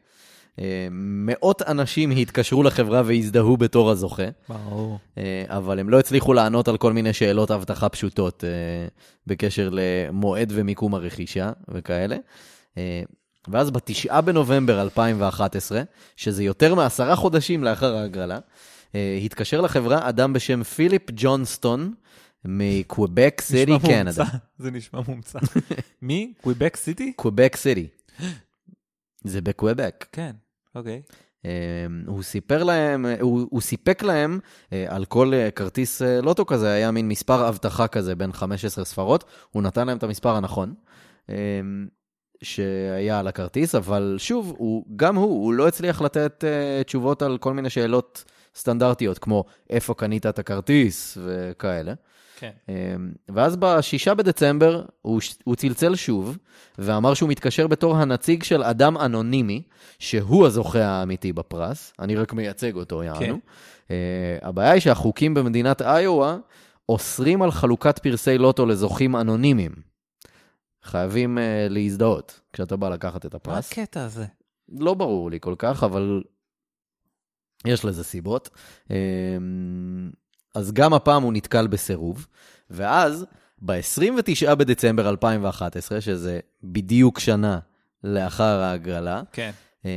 אה, 0.59 0.87
מאות 0.91 1.61
אנשים 1.61 2.11
התקשרו 2.11 2.63
לחברה 2.63 3.01
והזדהו 3.05 3.57
בתור 3.57 3.91
הזוכה, 3.91 4.23
ברור. 4.49 4.99
אה, 5.17 5.43
אבל 5.47 5.79
הם 5.79 5.89
לא 5.89 5.99
הצליחו 5.99 6.33
לענות 6.33 6.67
על 6.67 6.77
כל 6.77 6.93
מיני 6.93 7.13
שאלות 7.13 7.51
אבטחה 7.51 7.89
פשוטות 7.89 8.43
בקשר 9.27 9.69
למועד 9.71 10.51
ומיקום 10.55 10.95
הרכישה 10.95 11.51
וכאלה. 11.69 12.17
ואז 13.47 13.71
בתשעה 13.71 14.21
בנובמבר 14.21 14.81
2011, 14.81 15.81
שזה 16.15 16.43
יותר 16.43 16.75
מעשרה 16.75 17.15
חודשים 17.15 17.63
לאחר 17.63 17.95
ההגרלה, 17.95 18.39
התקשר 19.25 19.61
לחברה 19.61 20.09
אדם 20.09 20.33
בשם 20.33 20.63
פיליפ 20.63 21.01
ג'ונסטון 21.15 21.93
מקוויבק 22.45 23.41
סיטי, 23.41 23.71
קנדה. 23.79 24.23
מומצא, 24.23 24.23
זה 24.57 24.71
נשמע 24.71 24.99
מומצא. 25.07 25.39
מי? 26.01 26.33
קוויבק 26.41 26.75
סיטי? 26.75 27.13
קוויבק 27.13 27.55
סיטי. 27.55 27.87
זה 29.23 29.41
בקוויבק. 29.41 30.05
כן, 30.11 30.31
אוקיי. 30.75 31.01
אה, 31.45 31.51
הוא 32.07 32.23
סיפר 32.23 32.63
להם, 32.63 33.05
אה, 33.05 33.15
הוא, 33.21 33.47
הוא 33.49 33.61
סיפק 33.61 34.03
להם 34.03 34.39
אה, 34.73 34.85
על 34.87 35.05
כל 35.05 35.33
אה, 35.33 35.51
כרטיס 35.51 36.01
אה, 36.01 36.21
לוטו 36.21 36.45
כזה, 36.45 36.71
היה 36.71 36.91
מין 36.91 37.07
מספר 37.07 37.49
אבטחה 37.49 37.87
כזה 37.87 38.15
בין 38.15 38.31
15 38.33 38.85
ספרות, 38.85 39.23
הוא 39.49 39.63
נתן 39.63 39.87
להם 39.87 39.97
את 39.97 40.03
המספר 40.03 40.35
הנכון. 40.35 40.73
אה, 41.29 41.35
שהיה 42.43 43.19
על 43.19 43.27
הכרטיס, 43.27 43.75
אבל 43.75 44.15
שוב, 44.17 44.55
הוא, 44.57 44.85
גם 44.95 45.15
הוא, 45.15 45.45
הוא 45.45 45.53
לא 45.53 45.67
הצליח 45.67 46.01
לתת 46.01 46.43
תשובות 46.85 47.21
על 47.21 47.37
כל 47.37 47.53
מיני 47.53 47.69
שאלות 47.69 48.23
סטנדרטיות, 48.59 49.19
כמו 49.19 49.43
איפה 49.69 49.93
קנית 49.93 50.25
את 50.25 50.39
הכרטיס 50.39 51.17
וכאלה. 51.25 51.93
כן. 52.39 52.51
Um, 52.67 52.71
ואז 53.29 53.55
ב-6 53.55 54.13
בדצמבר 54.13 54.83
הוא, 55.01 55.21
הוא 55.43 55.55
צלצל 55.55 55.95
שוב, 55.95 56.37
ואמר 56.77 57.13
שהוא 57.13 57.29
מתקשר 57.29 57.67
בתור 57.67 57.97
הנציג 57.97 58.43
של 58.43 58.63
אדם 58.63 58.97
אנונימי, 58.97 59.61
שהוא 59.99 60.47
הזוכה 60.47 60.85
האמיתי 60.85 61.33
בפרס, 61.33 61.93
אני 61.99 62.15
רק 62.15 62.33
מייצג 62.33 62.75
אותו, 62.75 63.03
יענו. 63.03 63.19
כן. 63.19 63.35
Uh, 63.87 63.91
הבעיה 64.41 64.71
היא 64.71 64.81
שהחוקים 64.81 65.33
במדינת 65.33 65.81
איואה 65.81 66.37
אוסרים 66.89 67.41
על 67.41 67.51
חלוקת 67.51 67.99
פרסי 67.99 68.37
לוטו 68.37 68.65
לזוכים 68.65 69.15
אנונימיים. 69.15 69.71
חייבים 70.83 71.37
uh, 71.37 71.41
להזדהות 71.69 72.39
כשאתה 72.53 72.75
בא 72.75 72.89
לקחת 72.89 73.25
את 73.25 73.33
מה 73.33 73.37
הפרס. 73.37 73.71
הקטע 73.71 74.05
הזה? 74.05 74.25
לא 74.69 74.93
ברור 74.93 75.31
לי 75.31 75.37
כל 75.41 75.55
כך, 75.57 75.83
אבל 75.83 76.23
יש 77.65 77.85
לזה 77.85 78.03
סיבות. 78.03 78.49
אמ, 78.89 78.95
אז 80.55 80.71
גם 80.71 80.93
הפעם 80.93 81.23
הוא 81.23 81.33
נתקל 81.33 81.67
בסירוב, 81.67 82.27
ואז 82.69 83.25
ב-29 83.61 84.55
בדצמבר 84.55 85.09
2011, 85.09 86.01
שזה 86.01 86.39
בדיוק 86.63 87.19
שנה 87.19 87.59
לאחר 88.03 88.59
ההגרלה, 88.59 89.21
כן. 89.31 89.51
אמ, 89.85 89.89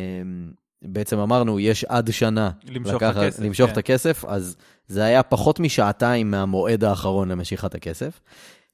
בעצם 0.83 1.19
אמרנו, 1.19 1.61
יש 1.61 1.85
עד 1.85 2.11
שנה 2.11 2.51
למשוך 2.65 3.03
את 3.03 3.17
הכסף, 3.17 3.41
למשוך 3.41 3.67
כן. 3.67 3.73
את 3.73 3.79
הכסף, 3.79 4.25
אז 4.25 4.57
זה 4.89 5.05
היה 5.05 5.23
פחות 5.23 5.61
משעתיים 5.61 6.31
מהמועד 6.31 6.85
האחרון 6.85 7.29
למשיכת 7.29 7.75
הכסף. 7.75 8.21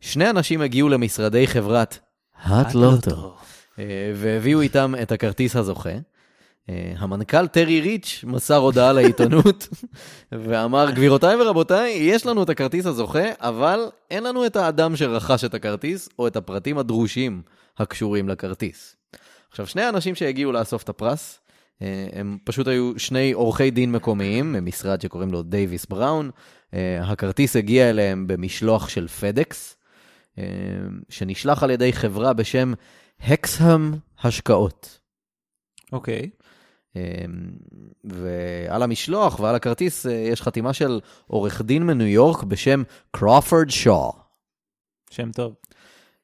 שני 0.01 0.31
אנשים 0.31 0.61
הגיעו 0.61 0.89
למשרדי 0.89 1.47
חברת 1.47 1.99
האט 2.43 2.75
לוטו. 2.75 3.37
אה, 3.79 4.13
והביאו 4.15 4.61
איתם 4.61 4.95
את 5.03 5.13
הכרטיס 5.13 5.57
הזוכה. 5.57 5.91
אה, 6.69 6.93
המנכ"ל 6.99 7.47
טרי 7.47 7.81
ריץ' 7.81 8.25
מסר 8.27 8.57
הודעה 8.57 8.93
לעיתונות 8.93 9.69
ואמר, 10.33 10.91
גבירותיי 10.91 11.37
ורבותיי, 11.43 11.93
יש 12.01 12.27
לנו 12.27 12.43
את 12.43 12.49
הכרטיס 12.49 12.87
הזוכה, 12.87 13.29
אבל 13.39 13.81
אין 14.11 14.25
לנו 14.25 14.47
את 14.47 14.57
האדם 14.57 14.97
שרכש 14.97 15.45
את 15.45 15.55
הכרטיס 15.55 16.09
או 16.19 16.27
את 16.27 16.37
הפרטים 16.37 16.79
הדרושים 16.79 17.43
הקשורים 17.79 18.29
לכרטיס. 18.29 18.97
עכשיו, 19.51 19.67
שני 19.67 19.83
האנשים 19.83 20.15
שהגיעו 20.15 20.53
לאסוף 20.53 20.83
את 20.83 20.89
הפרס, 20.89 21.41
אה, 21.83 22.07
הם 22.13 22.39
פשוט 22.45 22.69
היו 22.69 22.93
שני 22.97 23.33
עורכי 23.33 23.71
דין 23.71 23.93
מקומיים, 23.93 24.53
ממשרד 24.53 25.01
שקוראים 25.01 25.33
לו 25.33 25.43
דייוויס 25.43 25.87
בראון. 25.87 26.31
אה, 26.75 27.01
הכרטיס 27.03 27.57
הגיע 27.57 27.91
אליהם 27.91 28.27
במשלוח 28.27 28.89
של 28.89 29.09
פדקס, 29.09 29.75
שנשלח 31.09 31.63
על 31.63 31.71
ידי 31.71 31.93
חברה 31.93 32.33
בשם 32.33 32.73
הקסהם 33.21 33.95
השקעות. 34.23 34.99
אוקיי. 35.93 36.31
ועל 38.05 38.83
המשלוח 38.83 39.41
ועל 39.41 39.55
הכרטיס 39.55 40.05
יש 40.05 40.43
חתימה 40.43 40.73
של 40.73 41.01
עורך 41.27 41.63
דין 41.63 41.83
מניו 41.83 42.07
יורק 42.07 42.43
בשם 42.43 42.83
קרופורד 43.11 43.71
שואו. 43.71 44.13
שם 45.11 45.33
טוב. 45.33 45.55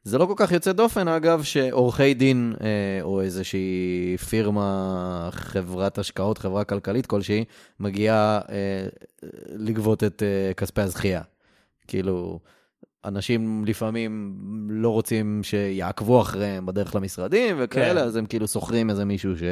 זה 0.05 0.19
לא 0.19 0.27
כל 0.27 0.35
כך 0.37 0.53
יוצא 0.53 0.73
דופן, 0.73 1.09
אגב, 1.09 1.43
שעורכי 1.43 2.15
דין 2.15 2.55
אה, 2.61 3.03
או 3.03 3.21
איזושהי 3.21 4.17
פירמה, 4.29 5.29
חברת 5.33 5.99
השקעות, 5.99 6.39
חברה 6.39 6.65
כלכלית 6.65 7.07
כלשהי, 7.07 7.45
מגיעה 7.81 8.41
אה, 8.51 8.87
לגבות 9.49 10.05
את 10.05 10.23
אה, 10.23 10.55
כספי 10.55 10.81
הזכייה. 10.81 11.23
כאילו, 11.87 12.41
אנשים 13.05 13.65
לפעמים 13.67 14.37
לא 14.71 14.89
רוצים 14.89 15.41
שיעקבו 15.43 16.21
אחריהם 16.21 16.67
בדרך 16.67 16.95
למשרדים 16.95 17.57
וכאלה, 17.59 18.01
כן. 18.01 18.07
אז 18.07 18.17
הם 18.17 18.27
כאילו 18.27 18.49
שוכרים 18.49 18.91
איזה 18.91 19.05
מישהו 19.05 19.37
ש... 19.39 19.43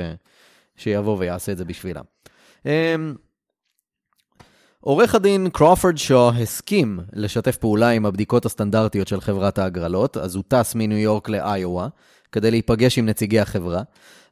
שיבוא 0.77 1.17
ויעשה 1.19 1.53
את 1.53 1.59
זה 1.59 1.65
בשבילם. 1.65 2.05
אה, 2.67 2.95
עורך 4.81 5.15
הדין 5.15 5.51
קרופורד 5.51 5.97
שו 5.97 6.31
הסכים 6.31 7.01
לשתף 7.13 7.57
פעולה 7.57 7.91
עם 7.91 8.07
הבדיקות 8.07 8.47
הסטנדרטיות 8.47 9.09
של 9.09 9.21
חברת 9.21 9.59
ההגרלות, 9.59 10.17
אז 10.17 10.35
הוא 10.35 10.45
טס 10.49 10.75
מניו 10.75 10.99
יורק 10.99 11.29
לאיואה 11.29 11.89
כדי 12.33 12.51
להיפגש 12.51 12.99
עם 12.99 13.07
נציגי 13.07 13.41
החברה. 13.41 13.83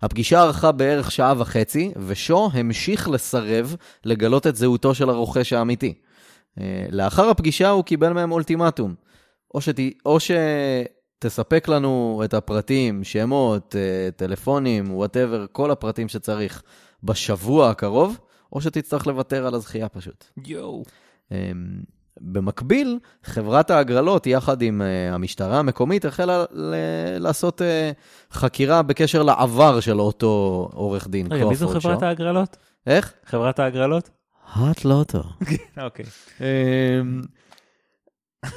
הפגישה 0.03 0.43
ארכה 0.43 0.73
בערך 0.73 1.11
שעה 1.11 1.35
וחצי, 1.39 1.93
ושו 2.07 2.49
המשיך 2.53 3.09
לסרב 3.09 3.77
לגלות 4.05 4.47
את 4.47 4.57
זהותו 4.57 4.95
של 4.95 5.11
הרוכש 5.11 5.53
האמיתי. 5.53 5.95
אה, 6.61 6.87
לאחר 6.91 7.31
הפגישה 7.31 7.71
הוא 7.71 7.85
קיבל 7.85 8.13
מהם 8.13 8.33
אולטימטום. 8.33 8.95
או, 9.55 9.61
שת... 9.61 9.77
או 10.07 10.19
שתספק 11.25 11.69
לנו 11.69 12.23
את 12.25 12.35
הפרטים, 12.35 13.05
שמות, 13.05 13.77
אה, 13.77 14.11
טלפונים, 14.17 14.95
whatever, 14.95 15.47
כל 15.53 15.71
הפרטים 15.71 16.09
שצריך 16.09 16.63
בשבוע 17.05 17.71
הקרוב, 17.71 18.19
או 18.53 18.61
שתצטרך 18.61 19.07
לוותר 19.07 19.47
על 19.47 19.55
הזכייה 19.55 19.89
פשוט. 19.89 20.25
יואו. 20.47 20.83
אמ, 21.33 21.37
במקביל, 22.21 22.99
חברת 23.25 23.71
ההגרלות, 23.71 24.27
יחד 24.27 24.63
עם 24.63 24.81
uh, 24.81 25.15
המשטרה 25.15 25.59
המקומית, 25.59 26.05
החלה 26.05 26.45
ל- 26.53 26.75
לעשות 27.19 27.61
uh, 27.61 28.35
חקירה 28.35 28.83
בקשר 28.83 29.23
לעבר 29.23 29.81
של 29.81 30.01
אותו 30.01 30.69
עורך 30.73 31.09
דין. 31.09 31.33
רגע, 31.33 31.45
מי 31.45 31.57
זו 31.57 31.69
חברת 31.69 32.03
ההגרלות? 32.03 32.57
איך? 32.87 33.13
חברת 33.25 33.59
ההגרלות? 33.59 34.11
האט 34.53 34.85
לוטו. 34.85 35.23
אוקיי. 35.85 36.05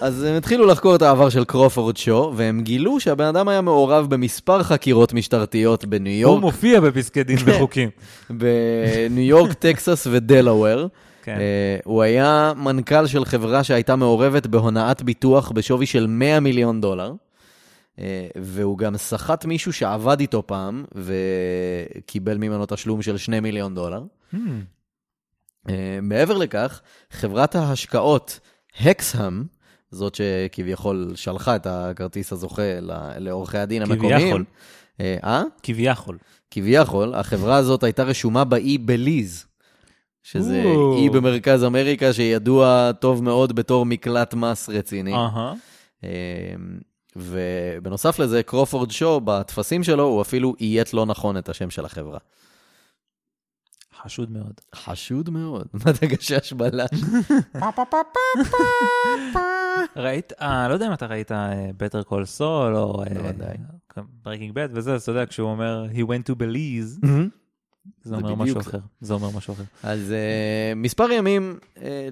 אז 0.01 0.23
הם 0.23 0.35
התחילו 0.35 0.65
לחקור 0.65 0.95
את 0.95 1.01
העבר 1.01 1.29
של 1.29 1.45
קרופורד 1.45 1.97
שו, 1.97 2.33
והם 2.35 2.61
גילו 2.61 2.99
שהבן 2.99 3.25
אדם 3.25 3.47
היה 3.47 3.61
מעורב 3.61 4.09
במספר 4.09 4.63
חקירות 4.63 5.13
משטרתיות 5.13 5.85
בניו 5.85 6.13
יורק. 6.13 6.33
הוא 6.33 6.41
מופיע 6.41 6.79
בפסקי 6.79 7.23
דין 7.23 7.37
וחוקים. 7.45 7.89
בניו 8.29 9.23
יורק, 9.23 9.53
טקסס 9.53 10.07
ודלאוור. 10.11 10.87
כן. 11.23 11.37
Uh, 11.37 11.81
הוא 11.85 12.01
היה 12.01 12.53
מנכ"ל 12.55 13.07
של 13.07 13.25
חברה 13.25 13.63
שהייתה 13.63 13.95
מעורבת 13.95 14.47
בהונאת 14.47 15.01
ביטוח 15.01 15.51
בשווי 15.51 15.85
של 15.85 16.07
100 16.07 16.39
מיליון 16.39 16.81
דולר, 16.81 17.13
uh, 17.13 17.99
והוא 18.35 18.77
גם 18.77 18.97
סחט 18.97 19.45
מישהו 19.45 19.73
שעבד 19.73 20.19
איתו 20.19 20.47
פעם 20.47 20.85
וקיבל 20.95 22.37
ממנו 22.37 22.65
תשלום 22.65 23.01
של 23.01 23.17
2 23.17 23.43
מיליון 23.43 23.75
דולר. 23.75 24.03
Hmm. 24.33 24.37
Uh, 25.67 25.71
מעבר 26.01 26.37
לכך, 26.37 26.81
חברת 27.11 27.55
ההשקעות 27.55 28.39
הקסהם, 28.79 29.43
זאת 29.93 30.15
שכביכול 30.15 31.11
שלחה 31.15 31.55
את 31.55 31.67
הכרטיס 31.69 32.33
הזוכה 32.33 32.79
לעורכי 33.17 33.57
הדין 33.57 33.81
המקומיים. 33.81 34.19
כביכול. 34.19 34.43
אה? 35.23 35.43
כביכול. 35.63 36.17
כביכול, 36.51 37.13
החברה 37.13 37.55
הזאת 37.55 37.83
הייתה 37.83 38.03
רשומה 38.03 38.43
באי 38.43 38.77
בליז, 38.77 39.45
שזה 40.23 40.63
או. 40.65 40.97
אי 40.97 41.09
במרכז 41.09 41.63
אמריקה 41.63 42.13
שידוע 42.13 42.91
טוב 42.99 43.23
מאוד 43.23 43.55
בתור 43.55 43.85
מקלט 43.85 44.33
מס 44.33 44.69
רציני. 44.69 45.13
Uh-huh. 45.13 46.07
ובנוסף 47.15 48.19
לזה, 48.19 48.43
קרופורד 48.43 48.91
שו, 48.91 49.21
בטפסים 49.23 49.83
שלו, 49.83 50.03
הוא 50.03 50.21
אפילו 50.21 50.53
אייט 50.61 50.93
לא 50.93 51.05
נכון 51.05 51.37
את 51.37 51.49
השם 51.49 51.69
של 51.69 51.85
החברה. 51.85 52.17
חשוד 54.03 54.31
מאוד. 54.31 54.53
חשוד 54.75 55.29
מאוד. 55.29 55.67
מה 55.85 55.91
אתה 55.91 56.05
גשש 56.05 56.53
בלש? 56.53 56.89
ראית, 59.95 60.33
אה, 60.41 60.67
לא 60.67 60.73
יודע 60.73 60.87
אם 60.87 60.93
אתה 60.93 61.05
ראית 61.05 61.31
Better 61.77 62.03
Call 62.03 62.25
Saul, 62.25 62.75
או... 62.75 63.03
לא, 63.15 63.29
ודאי. 63.29 63.57
Breaking 64.23 64.51
Bad 64.53 64.69
וזה, 64.73 64.93
אז 64.93 65.01
אתה 65.01 65.11
יודע, 65.11 65.25
כשהוא 65.25 65.49
אומר, 65.49 65.85
he 65.93 65.99
went 65.99 66.31
to 66.31 66.35
Belize, 66.35 67.07
זה 68.03 68.15
אומר 68.15 68.35
משהו 68.35 68.59
אחר. 68.59 68.79
זה 69.01 69.13
אומר 69.13 69.29
משהו 69.37 69.53
אחר. 69.53 69.63
אז 69.83 70.13
מספר 70.75 71.11
ימים 71.11 71.59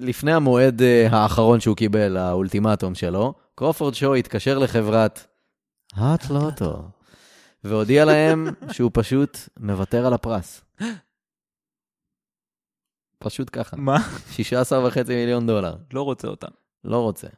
לפני 0.00 0.32
המועד 0.32 0.82
האחרון 1.10 1.60
שהוא 1.60 1.76
קיבל, 1.76 2.16
האולטימטום 2.16 2.94
שלו, 2.94 3.34
קרופורד 3.54 3.94
שו 3.94 4.14
התקשר 4.14 4.58
לחברת 4.58 5.26
Hot 5.94 6.30
Lotto, 6.30 6.82
והודיע 7.64 8.04
להם 8.04 8.48
שהוא 8.70 8.90
פשוט 8.94 9.38
מוותר 9.60 10.06
על 10.06 10.12
הפרס. 10.12 10.60
פשוט 13.22 13.48
ככה. 13.52 13.76
מה? 13.76 13.96
16 14.30 14.86
וחצי 14.86 15.14
מיליון 15.14 15.46
דולר. 15.46 15.76
לא 15.92 16.02
רוצה 16.02 16.28
אותם. 16.28 16.48
לא 16.84 16.98
רוצה. 16.98 17.28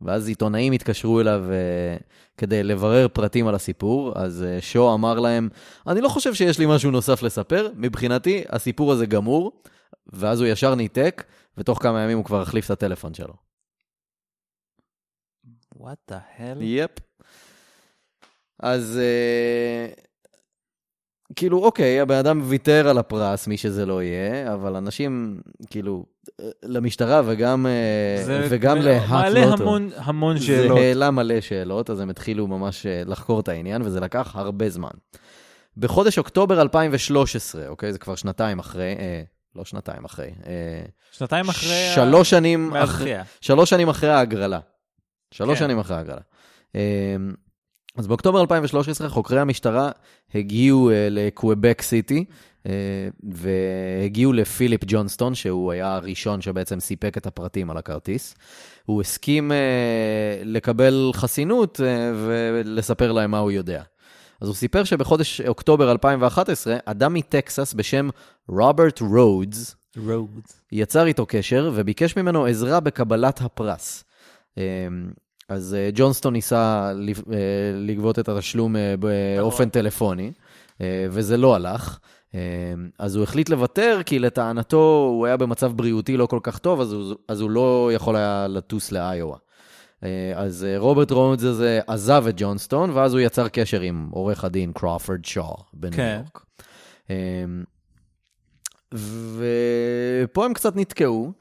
ואז 0.00 0.28
עיתונאים 0.28 0.72
התקשרו 0.72 1.20
אליו 1.20 1.44
uh, 1.48 2.02
כדי 2.36 2.62
לברר 2.62 3.08
פרטים 3.08 3.46
על 3.46 3.54
הסיפור, 3.54 4.12
אז 4.18 4.44
uh, 4.44 4.62
שו 4.62 4.94
אמר 4.94 5.20
להם, 5.20 5.48
אני 5.86 6.00
לא 6.00 6.08
חושב 6.08 6.34
שיש 6.34 6.58
לי 6.58 6.66
משהו 6.68 6.90
נוסף 6.90 7.22
לספר, 7.22 7.70
מבחינתי 7.76 8.44
הסיפור 8.48 8.92
הזה 8.92 9.06
גמור, 9.06 9.62
ואז 10.06 10.40
הוא 10.40 10.48
ישר 10.48 10.74
ניתק, 10.74 11.24
ותוך 11.58 11.82
כמה 11.82 12.02
ימים 12.02 12.16
הוא 12.16 12.24
כבר 12.24 12.42
החליף 12.42 12.64
את 12.64 12.70
הטלפון 12.70 13.14
שלו. 13.14 13.34
What 15.76 16.12
the 16.12 16.38
hell? 16.38 16.58
יפ. 16.60 16.90
Yep. 16.90 17.02
אז 18.58 19.00
uh, 19.00 20.00
כאילו, 21.36 21.64
אוקיי, 21.64 22.00
הבן 22.00 22.16
אדם 22.16 22.40
ויתר 22.44 22.88
על 22.88 22.98
הפרס, 22.98 23.46
מי 23.46 23.56
שזה 23.56 23.86
לא 23.86 24.02
יהיה, 24.02 24.54
אבל 24.54 24.76
אנשים, 24.76 25.40
כאילו, 25.70 26.04
למשטרה 26.62 27.22
וגם, 27.26 27.66
אה, 27.66 28.46
וגם 28.48 28.78
להאט 28.78 29.08
מעלה 29.08 29.44
המון, 29.44 29.90
המון 29.96 30.38
שאלות. 30.38 30.78
זה 30.78 30.84
העלה 30.84 31.10
מלא 31.10 31.40
שאלות, 31.40 31.90
אז 31.90 32.00
הם 32.00 32.10
התחילו 32.10 32.46
ממש 32.46 32.86
אה, 32.86 33.02
לחקור 33.06 33.40
את 33.40 33.48
העניין, 33.48 33.82
וזה 33.82 34.00
לקח 34.00 34.36
הרבה 34.36 34.70
זמן. 34.70 34.90
בחודש 35.76 36.18
אוקטובר 36.18 36.60
2013, 36.60 37.68
אוקיי, 37.68 37.92
זה 37.92 37.98
כבר 37.98 38.14
שנתיים 38.14 38.58
אחרי, 38.58 38.96
אה, 38.98 39.22
לא 39.56 39.64
שנתיים 39.64 40.04
אחרי. 40.04 40.30
אה, 40.46 40.82
שנתיים 41.12 41.48
אחרי... 41.48 41.92
שלוש 41.94 42.30
שנים 42.30 42.76
אחרי, 42.76 43.14
שלוש 43.40 43.70
שנים 43.70 43.88
אחרי 43.88 44.10
ההגרלה. 44.10 44.58
שלוש 45.30 45.58
כן. 45.58 45.64
שנים 45.64 45.78
אחרי 45.78 45.96
ההגרלה. 45.96 46.20
אה, 46.76 47.16
אז 47.96 48.06
באוקטובר 48.06 48.40
2013 48.40 49.08
חוקרי 49.08 49.40
המשטרה 49.40 49.90
הגיעו 50.34 50.90
אה, 50.90 50.92
לקוובק 51.10 51.82
סיטי 51.82 52.24
אה, 52.64 52.68
והגיעו 53.22 54.32
לפיליפ 54.32 54.80
ג'ונסטון, 54.86 55.34
שהוא 55.34 55.72
היה 55.72 55.94
הראשון 55.94 56.40
שבעצם 56.40 56.80
סיפק 56.80 57.16
את 57.16 57.26
הפרטים 57.26 57.70
על 57.70 57.76
הכרטיס. 57.76 58.34
הוא 58.84 59.00
הסכים 59.00 59.50
אה, 59.50 59.54
לקבל 60.44 61.10
חסינות 61.14 61.80
אה, 61.80 61.82
ולספר 62.26 63.12
להם 63.12 63.30
מה 63.30 63.38
הוא 63.38 63.50
יודע. 63.50 63.82
אז 64.40 64.48
הוא 64.48 64.54
סיפר 64.54 64.84
שבחודש 64.84 65.40
אוקטובר 65.40 65.90
2011, 65.90 66.76
אדם 66.84 67.14
מטקסס 67.14 67.74
בשם 67.74 68.08
רוברט 68.48 69.00
רודס, 69.00 69.76
יצר 70.72 71.06
איתו 71.06 71.26
קשר 71.26 71.70
וביקש 71.74 72.16
ממנו 72.16 72.46
עזרה 72.46 72.80
בקבלת 72.80 73.40
הפרס. 73.40 74.04
אז 75.52 75.76
uh, 75.78 75.92
ג'ונסטון 75.94 76.32
ניסה 76.32 76.92
uh, 76.92 77.30
לגבות 77.74 78.18
את 78.18 78.28
התשלום 78.28 78.76
uh, 78.76 78.78
באופן. 79.38 79.68
טלפוני, 79.68 80.32
וזה 81.10 81.36
לא 81.36 81.54
הלך. 81.54 81.98
אז 82.98 83.16
הוא 83.16 83.22
החליט 83.22 83.48
לוותר, 83.48 84.00
כי 84.06 84.18
לטענתו 84.18 85.06
הוא 85.10 85.26
היה 85.26 85.36
במצב 85.36 85.72
בריאותי 85.76 86.16
לא 86.16 86.26
כל 86.26 86.38
כך 86.42 86.58
טוב, 86.58 86.80
אז 86.80 86.92
הוא, 86.92 87.14
אז 87.28 87.40
הוא 87.40 87.50
לא 87.50 87.90
יכול 87.94 88.16
היה 88.16 88.46
לטוס 88.48 88.92
לאיואה. 88.92 89.38
אז 90.34 90.66
רוברט 90.76 91.10
רונדס 91.10 91.44
הזה 91.44 91.80
עזב 91.86 92.24
את 92.28 92.34
ג'ונסטון, 92.36 92.90
ואז 92.90 93.12
הוא 93.12 93.20
יצר 93.20 93.48
קשר 93.48 93.80
עם 93.80 94.08
עורך 94.10 94.44
הדין 94.44 94.72
קרופורד 94.72 95.24
שואו 95.24 95.56
בניו 95.72 95.96
כן. 95.96 96.20
יורק. 96.20 96.44
ופה 100.24 100.44
הם 100.44 100.54
קצת 100.54 100.76
נתקעו, 100.76 101.32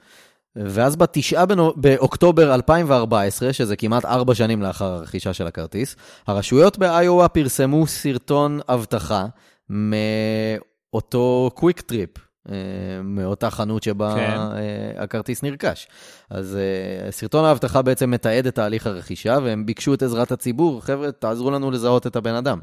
ואז 0.56 0.96
בתשעה 0.96 1.46
בנו... 1.46 1.74
באוקטובר 1.76 2.54
2014, 2.54 3.54
שזה 3.54 3.76
כמעט 3.76 4.06
ארבע 4.06 4.36
שנים 4.36 4.62
לאחר 4.62 4.86
הרכישה 4.86 5.34
של 5.34 5.48
הכרטיס, 5.48 5.96
הרשויות 6.28 6.78
באיואה 6.78 7.28
פרסמו 7.28 7.88
סרטון 7.88 8.60
אבטחה 8.68 9.26
מאותו 9.70 11.52
QuikTrip. 11.54 12.10
אה, 12.50 12.56
מאותה 13.04 13.50
חנות 13.50 13.84
שבה 13.84 14.16
כן. 14.16 14.38
כן. 14.38 15.02
הכרטיס 15.02 15.44
נרכש. 15.44 15.88
אז 16.30 16.58
אה, 16.58 17.12
סרטון 17.12 17.46
האבטחה 17.46 17.82
בעצם 17.82 18.12
מתעד 18.12 18.48
את 18.48 18.56
תהליך 18.56 18.88
הרכישה, 18.88 19.38
והם 19.44 19.66
ביקשו 19.66 19.94
את 19.94 20.04
עזרת 20.04 20.32
הציבור, 20.32 20.82
חבר'ה, 20.82 21.12
תעזרו 21.12 21.52
לנו 21.52 21.72
לזהות 21.72 22.08
את 22.08 22.16
הבן 22.16 22.36
אדם. 22.36 22.60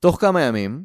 תוך 0.00 0.20
כמה 0.20 0.42
ימים, 0.42 0.84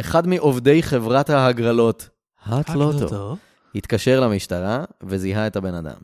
אחד 0.00 0.26
מעובדי 0.26 0.82
חברת 0.82 1.30
ההגרלות, 1.30 2.08
ה 2.46 2.55
Hot 2.55 2.82
Lotto, 2.82 3.36
התקשר 3.74 4.20
למשטרה 4.20 4.84
וזיהה 5.02 5.46
את 5.46 5.56
הבן 5.56 5.74
אדם. 5.74 6.00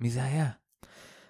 מי 0.00 0.10
זה 0.10 0.24
היה? 0.24 0.48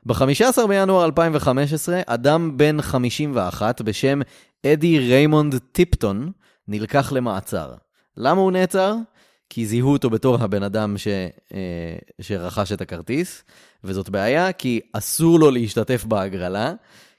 ב-15 0.07 0.67
בינואר 0.69 1.05
2015, 1.05 2.01
אדם 2.07 2.57
בן 2.57 2.83
51 2.83 3.81
בשם 3.81 4.21
אדי 4.67 4.99
ריימונד 4.99 5.59
טיפטון 5.59 6.33
נלקח 6.69 7.13
למעצר. 7.13 7.75
למה 8.17 8.41
הוא 8.41 8.53
נעצר? 8.53 8.95
כי 9.51 9.67
זיהו 9.67 9.93
אותו 9.93 10.11
בתור 10.11 10.37
הבן 10.41 10.63
אדם 10.63 10.99
ש, 10.99 11.09
אה, 11.55 11.97
שרכש 12.21 12.73
את 12.73 12.81
הכרטיס, 12.81 13.45
וזאת 13.85 14.09
בעיה 14.09 14.53
כי 14.53 14.81
אסור 14.93 15.41
לו 15.41 15.51
להשתתף 15.51 16.05
בהגרלה, 16.05 16.73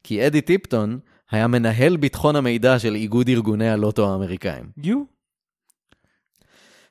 כי 0.03 0.27
אדי 0.27 0.41
טיפטון 0.41 0.99
היה 1.31 1.47
מנהל 1.47 1.97
ביטחון 1.97 2.35
המידע 2.35 2.79
של 2.79 2.95
איגוד 2.95 3.29
ארגוני 3.29 3.69
הלוטו 3.69 4.11
האמריקאים. 4.11 4.65
יו. 4.77 5.18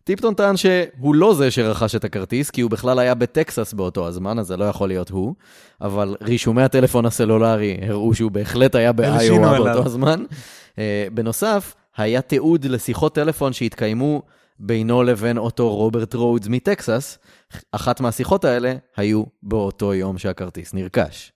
טיפטון 0.09 0.35
טען 0.35 0.57
שהוא 0.57 1.15
לא 1.15 1.35
זה 1.35 1.51
שרכש 1.51 1.95
את 1.95 2.05
הכרטיס, 2.05 2.51
כי 2.51 2.61
הוא 2.61 2.71
בכלל 2.71 2.99
היה 2.99 3.15
בטקסס 3.15 3.73
באותו 3.73 4.07
הזמן, 4.07 4.39
אז 4.39 4.47
זה 4.47 4.57
לא 4.57 4.65
יכול 4.65 4.89
להיות 4.89 5.11
הוא, 5.11 5.35
אבל 5.81 6.17
רישומי 6.23 6.63
הטלפון 6.63 7.07
הסלולרי 7.07 7.79
הראו 7.83 8.15
שהוא 8.15 8.31
בהחלט 8.31 8.75
היה 8.75 8.93
באיואה. 8.93 9.59
באותו 9.59 9.87
הזמן. 9.87 10.25
אה, 10.79 11.07
בנוסף, 11.13 11.75
היה 11.97 12.21
תיעוד 12.21 12.65
לשיחות 12.65 13.15
טלפון 13.15 13.53
שהתקיימו 13.53 14.23
בינו 14.59 15.03
לבין 15.03 15.39
אותו 15.39 15.75
רוברט 15.75 16.15
רודס 16.15 16.47
מטקסס. 16.49 17.19
אחת 17.73 18.01
מהשיחות 18.01 18.45
האלה 18.45 18.75
היו 18.97 19.25
באותו 19.43 19.95
יום 19.95 20.19
שהכרטיס 20.19 20.75
נרכש. 20.75 21.33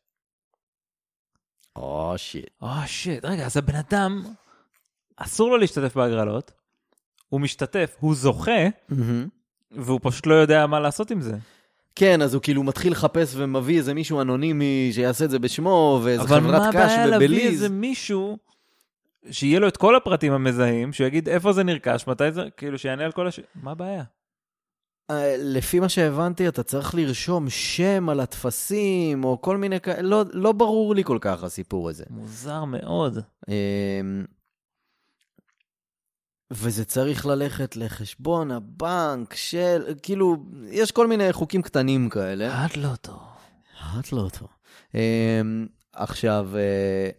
oh 1.76 2.14
shit. 2.16 2.50
oh 2.62 2.68
shit, 2.86 3.24
רגע, 3.24 3.46
אז 3.46 3.56
הבן 3.56 3.76
אדם, 3.76 4.22
אסור 5.16 5.50
לו 5.50 5.56
להשתתף 5.56 5.96
בהגרלות, 5.96 6.61
הוא 7.32 7.40
משתתף, 7.40 7.96
הוא 8.00 8.14
זוכה, 8.14 8.60
והוא 9.70 10.00
פשוט 10.02 10.26
לא 10.26 10.34
יודע 10.34 10.66
מה 10.66 10.80
לעשות 10.80 11.10
עם 11.10 11.20
זה. 11.20 11.36
כן, 11.94 12.22
אז 12.22 12.34
הוא 12.34 12.42
כאילו 12.42 12.62
מתחיל 12.62 12.92
לחפש 12.92 13.34
ומביא 13.36 13.78
איזה 13.78 13.94
מישהו 13.94 14.20
אנונימי 14.20 14.90
שיעשה 14.92 15.24
את 15.24 15.30
זה 15.30 15.38
בשמו, 15.38 16.00
ואיזה 16.04 16.22
אבל 16.22 16.40
חברת 16.40 16.60
מה 16.60 16.68
קש 16.68 16.76
הבעיה 16.76 17.06
להביא. 17.06 17.48
איזה 17.48 17.68
מישהו 17.68 18.38
שיהיה 19.30 19.60
לו 19.60 19.68
את 19.68 19.76
כל 19.76 19.96
הפרטים 19.96 20.32
המזהים, 20.32 20.92
שהוא 20.92 21.06
יגיד 21.06 21.28
איפה 21.28 21.52
זה 21.52 21.64
נרכש, 21.64 22.06
מתי 22.06 22.32
זה, 22.32 22.42
כאילו 22.56 22.78
שיענה 22.78 23.04
על 23.04 23.12
כל 23.12 23.26
הש... 23.26 23.40
מה 23.62 23.70
הבעיה? 23.70 24.04
אה, 25.10 25.36
לפי 25.38 25.80
מה 25.80 25.88
שהבנתי, 25.88 26.48
אתה 26.48 26.62
צריך 26.62 26.94
לרשום 26.94 27.50
שם 27.50 28.08
על 28.08 28.20
הטפסים, 28.20 29.24
או 29.24 29.42
כל 29.42 29.56
מיני 29.56 29.80
כאלה, 29.80 30.02
לא, 30.02 30.24
לא 30.32 30.52
ברור 30.52 30.94
לי 30.94 31.04
כל 31.04 31.18
כך 31.20 31.42
הסיפור 31.42 31.88
הזה. 31.88 32.04
מוזר 32.10 32.64
מאוד. 32.64 33.18
וזה 36.52 36.84
צריך 36.84 37.26
ללכת 37.26 37.76
לחשבון 37.76 38.50
הבנק 38.50 39.34
של, 39.34 39.82
כאילו, 40.02 40.36
יש 40.70 40.90
כל 40.90 41.06
מיני 41.06 41.32
חוקים 41.32 41.62
קטנים 41.62 42.08
כאלה. 42.08 42.64
עד 42.64 42.76
לא 42.76 42.94
טוב. 43.00 43.20
את 44.00 44.12
לא 44.12 44.28
טוב. 44.38 44.48
אמ, 44.94 45.66
עכשיו, 45.92 46.48
אה, 46.56 47.10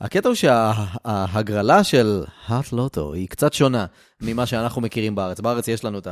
הקטע 0.00 0.28
הוא 0.28 0.34
שההגרלה 0.34 1.84
של 1.84 2.24
האט 2.46 2.72
לוטו 2.72 3.14
היא 3.14 3.28
קצת 3.28 3.52
שונה 3.52 3.86
ממה 4.20 4.46
שאנחנו 4.46 4.82
מכירים 4.82 5.14
בארץ. 5.14 5.40
בארץ 5.40 5.68
יש 5.68 5.84
לנו 5.84 5.98
את 5.98 6.08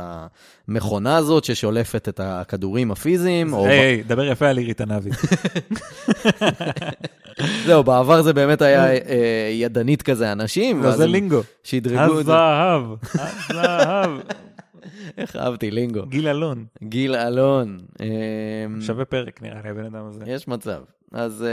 המכונה 0.67 1.17
הזאת 1.17 1.43
ששולפת 1.43 2.09
את 2.09 2.19
הכדורים 2.23 2.91
הפיזיים. 2.91 3.53
היי, 3.53 3.79
היי, 3.79 4.03
דבר 4.03 4.25
יפה 4.25 4.47
על 4.47 4.57
עירית 4.57 4.81
ענבי. 4.81 5.09
זהו, 7.65 7.83
בעבר 7.83 8.21
זה 8.21 8.33
באמת 8.33 8.61
היה 8.61 8.93
אה, 8.93 9.49
ידנית 9.53 10.01
כזה 10.01 10.31
אנשים. 10.31 10.83
לא, 10.83 10.91
זה 10.91 11.07
לינגו. 11.07 11.41
שדרגו 11.63 12.19
את 12.19 12.25
זה. 12.25 12.31
הזהב, 12.33 12.83
הזהב. 13.49 14.11
איך 15.17 15.35
אהבתי, 15.35 15.71
לינגו. 15.71 16.05
גיל 16.05 16.27
אלון. 16.27 16.65
גיל 16.83 17.15
אלון. 17.15 17.79
אמ, 18.01 18.81
שווה 18.81 19.05
פרק 19.05 19.41
נראה 19.41 19.59
לי 19.63 19.69
הבן 19.69 19.85
אדם 19.85 20.05
הזה. 20.07 20.23
יש 20.27 20.47
מצב. 20.47 20.81
אז 21.13 21.45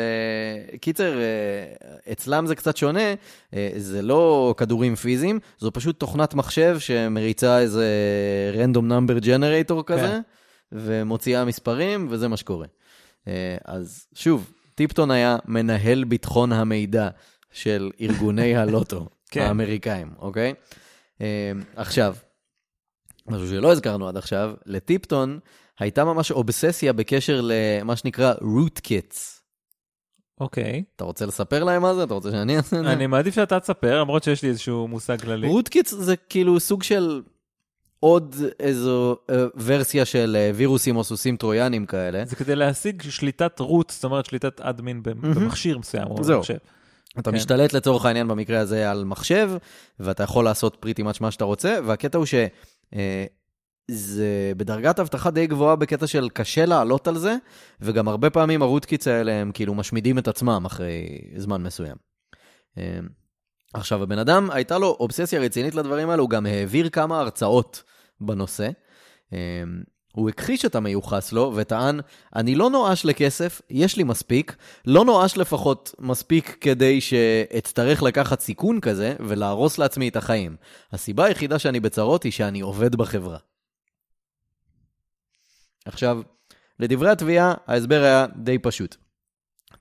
uh, 0.74 0.78
קיצר, 0.78 1.14
uh, 1.14 2.12
אצלם 2.12 2.46
זה 2.46 2.54
קצת 2.54 2.76
שונה, 2.76 3.14
uh, 3.14 3.54
זה 3.76 4.02
לא 4.02 4.54
כדורים 4.56 4.94
פיזיים, 4.94 5.38
זו 5.58 5.72
פשוט 5.72 6.00
תוכנת 6.00 6.34
מחשב 6.34 6.76
שמריצה 6.78 7.58
איזה 7.58 7.86
random 8.54 8.78
number 8.90 9.24
generator 9.24 9.82
כזה, 9.86 10.00
כן. 10.06 10.20
ומוציאה 10.72 11.44
מספרים, 11.44 12.06
וזה 12.10 12.28
מה 12.28 12.36
שקורה. 12.36 12.66
Uh, 13.24 13.28
אז 13.64 14.06
שוב, 14.14 14.52
טיפטון 14.74 15.10
היה 15.10 15.36
מנהל 15.44 16.04
ביטחון 16.04 16.52
המידע 16.52 17.08
של 17.52 17.90
ארגוני 18.00 18.56
הלוטו 18.56 19.08
כן. 19.30 19.40
האמריקאים, 19.40 20.10
אוקיי? 20.18 20.54
Uh, 21.18 21.22
עכשיו, 21.76 22.14
משהו 23.28 23.48
שלא 23.48 23.72
הזכרנו 23.72 24.08
עד 24.08 24.16
עכשיו, 24.16 24.54
לטיפטון 24.66 25.38
הייתה 25.78 26.04
ממש 26.04 26.30
אובססיה 26.30 26.92
בקשר 26.92 27.40
למה 27.42 27.96
שנקרא 27.96 28.34
root 28.34 28.80
kits. 28.86 29.39
אוקיי. 30.40 30.82
אתה 30.96 31.04
רוצה 31.04 31.26
לספר 31.26 31.64
להם 31.64 31.82
מה 31.82 31.94
זה? 31.94 32.02
אתה 32.02 32.14
רוצה 32.14 32.30
שאני 32.30 32.56
אעשה 32.56 32.78
את 32.78 32.84
זה? 32.84 32.92
אני 32.92 33.06
מעדיף 33.06 33.34
שאתה 33.34 33.60
תספר, 33.60 34.00
למרות 34.00 34.24
שיש 34.24 34.42
לי 34.42 34.48
איזשהו 34.48 34.88
מושג 34.88 35.20
כללי. 35.20 35.48
kits 35.74 35.88
זה 35.88 36.16
כאילו 36.16 36.60
סוג 36.60 36.82
של 36.82 37.22
עוד 38.00 38.36
איזו 38.60 39.16
אה, 39.30 39.44
ורסיה 39.56 40.04
של 40.04 40.36
אה, 40.40 40.50
וירוסים 40.54 40.96
או 40.96 41.04
סוסים 41.04 41.36
טרויאנים 41.36 41.86
כאלה. 41.86 42.24
זה 42.24 42.36
כדי 42.36 42.56
להשיג 42.56 43.02
שליטת 43.02 43.60
רוץ, 43.60 43.94
זאת 43.94 44.04
אומרת 44.04 44.26
שליטת 44.26 44.60
אדמין 44.60 45.02
במכשיר 45.02 45.78
מסוים. 45.78 46.06
או 46.06 46.24
זהו. 46.24 46.36
במחשב. 46.36 46.56
אתה 47.18 47.30
כן. 47.30 47.36
משתלט 47.36 47.72
לצורך 47.72 48.04
העניין 48.04 48.28
במקרה 48.28 48.58
הזה 48.58 48.90
על 48.90 49.04
מחשב, 49.04 49.50
ואתה 50.00 50.22
יכול 50.22 50.44
לעשות 50.44 50.76
פריטי 50.80 51.02
מאץ' 51.02 51.20
מה 51.20 51.30
שאתה 51.30 51.44
רוצה, 51.44 51.78
והקטע 51.84 52.18
הוא 52.18 52.26
שזה 53.90 54.52
בדרגת 54.56 55.00
אבטחה 55.00 55.30
די 55.30 55.46
גבוהה 55.46 55.76
בקטע 55.76 56.06
של 56.06 56.28
קשה 56.28 56.66
לעלות 56.66 57.08
על 57.08 57.18
זה, 57.18 57.36
וגם 57.80 58.08
הרבה 58.08 58.30
פעמים 58.30 58.62
הרוטקיץ 58.62 59.08
האלה 59.08 59.32
הם 59.32 59.52
כאילו 59.52 59.74
משמידים 59.74 60.18
את 60.18 60.28
עצמם 60.28 60.62
אחרי 60.66 61.18
זמן 61.36 61.62
מסוים. 61.62 61.96
אה, 62.78 62.98
עכשיו, 63.74 64.02
הבן 64.02 64.18
אדם, 64.18 64.50
הייתה 64.50 64.78
לו 64.78 64.96
אובססיה 65.00 65.40
רצינית 65.40 65.74
לדברים 65.74 66.10
האלו, 66.10 66.22
הוא 66.22 66.30
גם 66.30 66.46
העביר 66.46 66.88
כמה 66.88 67.20
הרצאות 67.20 67.82
בנושא. 68.20 68.68
אה, 69.32 69.62
הוא 70.12 70.28
הכחיש 70.28 70.64
את 70.64 70.74
המיוחס 70.74 71.32
לו 71.32 71.52
וטען, 71.56 72.00
אני 72.36 72.54
לא 72.54 72.70
נואש 72.70 73.04
לכסף, 73.04 73.60
יש 73.70 73.96
לי 73.96 74.02
מספיק, 74.02 74.56
לא 74.86 75.04
נואש 75.04 75.36
לפחות 75.36 75.94
מספיק 75.98 76.56
כדי 76.60 77.00
שאצטרך 77.00 78.02
לקחת 78.02 78.40
סיכון 78.40 78.80
כזה 78.80 79.14
ולהרוס 79.20 79.78
לעצמי 79.78 80.08
את 80.08 80.16
החיים. 80.16 80.56
הסיבה 80.92 81.24
היחידה 81.24 81.58
שאני 81.58 81.80
בצרות 81.80 82.22
היא 82.22 82.32
שאני 82.32 82.60
עובד 82.60 82.96
בחברה. 82.96 83.38
עכשיו, 85.84 86.20
לדברי 86.78 87.10
התביעה, 87.10 87.54
ההסבר 87.66 88.02
היה 88.02 88.26
די 88.36 88.58
פשוט. 88.58 88.96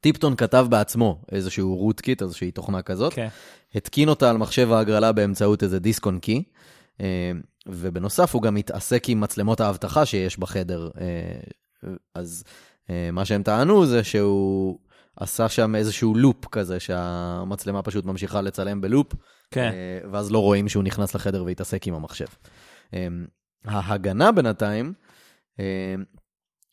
טיפטון 0.01 0.35
כתב 0.35 0.67
בעצמו 0.69 1.21
איזשהו 1.31 1.75
רוטקיט, 1.75 2.21
איזושהי 2.21 2.51
תוכנה 2.51 2.81
כזאת, 2.81 3.13
כן. 3.13 3.27
התקין 3.75 4.09
אותה 4.09 4.29
על 4.29 4.37
מחשב 4.37 4.71
ההגרלה 4.71 5.11
באמצעות 5.11 5.63
איזה 5.63 5.79
דיסק 5.79 6.05
און 6.05 6.19
קי, 6.19 6.43
ובנוסף 7.67 8.33
הוא 8.35 8.41
גם 8.41 8.55
מתעסק 8.55 9.09
עם 9.09 9.21
מצלמות 9.21 9.59
האבטחה 9.61 10.05
שיש 10.05 10.39
בחדר. 10.39 10.89
אה, 11.01 11.89
אז 12.15 12.43
אה, 12.89 13.09
מה 13.11 13.25
שהם 13.25 13.43
טענו 13.43 13.85
זה 13.85 14.03
שהוא 14.03 14.79
עשה 15.15 15.49
שם 15.49 15.75
איזשהו 15.75 16.15
לופ 16.15 16.45
כזה, 16.45 16.79
שהמצלמה 16.79 17.81
פשוט 17.81 18.05
ממשיכה 18.05 18.41
לצלם 18.41 18.81
בלופ, 18.81 19.13
כן. 19.51 19.71
אה, 19.73 20.09
ואז 20.11 20.31
לא 20.31 20.39
רואים 20.39 20.69
שהוא 20.69 20.83
נכנס 20.83 21.15
לחדר 21.15 21.43
והתעסק 21.43 21.87
עם 21.87 21.93
המחשב. 21.93 22.25
ההגנה 23.65 24.31
בינתיים 24.31 24.93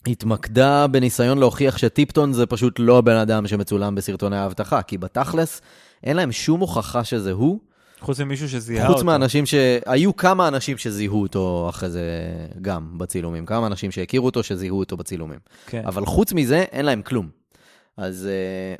התמקדה 0.06 0.86
בניסיון 0.86 1.38
להוכיח 1.38 1.78
שטיפטון 1.78 2.32
זה 2.32 2.46
פשוט 2.46 2.76
לא 2.78 2.98
הבן 2.98 3.16
אדם 3.16 3.46
שמצולם 3.46 3.94
בסרטוני 3.94 4.36
האבטחה, 4.36 4.82
כי 4.82 4.98
בתכלס 4.98 5.60
אין 6.04 6.16
להם 6.16 6.32
שום 6.32 6.60
הוכחה 6.60 7.04
שזה 7.04 7.32
הוא, 7.32 7.60
חוץ 8.00 8.20
ממישהו 8.20 8.48
שזיהה 8.48 8.86
אותו. 8.86 8.94
חוץ 8.94 9.04
מהאנשים 9.04 9.46
ש... 9.46 9.54
היו 9.86 10.16
כמה 10.16 10.48
אנשים 10.48 10.78
שזיהו 10.78 11.22
אותו 11.22 11.66
אחרי 11.68 11.90
זה 11.90 12.02
גם 12.62 12.98
בצילומים, 12.98 13.46
כמה 13.46 13.66
אנשים 13.66 13.90
שהכירו 13.90 14.26
אותו 14.26 14.42
שזיהו 14.42 14.78
אותו 14.78 14.96
בצילומים. 14.96 15.38
כן. 15.66 15.82
אבל 15.86 16.06
חוץ 16.06 16.32
מזה, 16.32 16.64
אין 16.72 16.84
להם 16.84 17.02
כלום. 17.02 17.28
אז, 17.96 18.26
אה, 18.26 18.74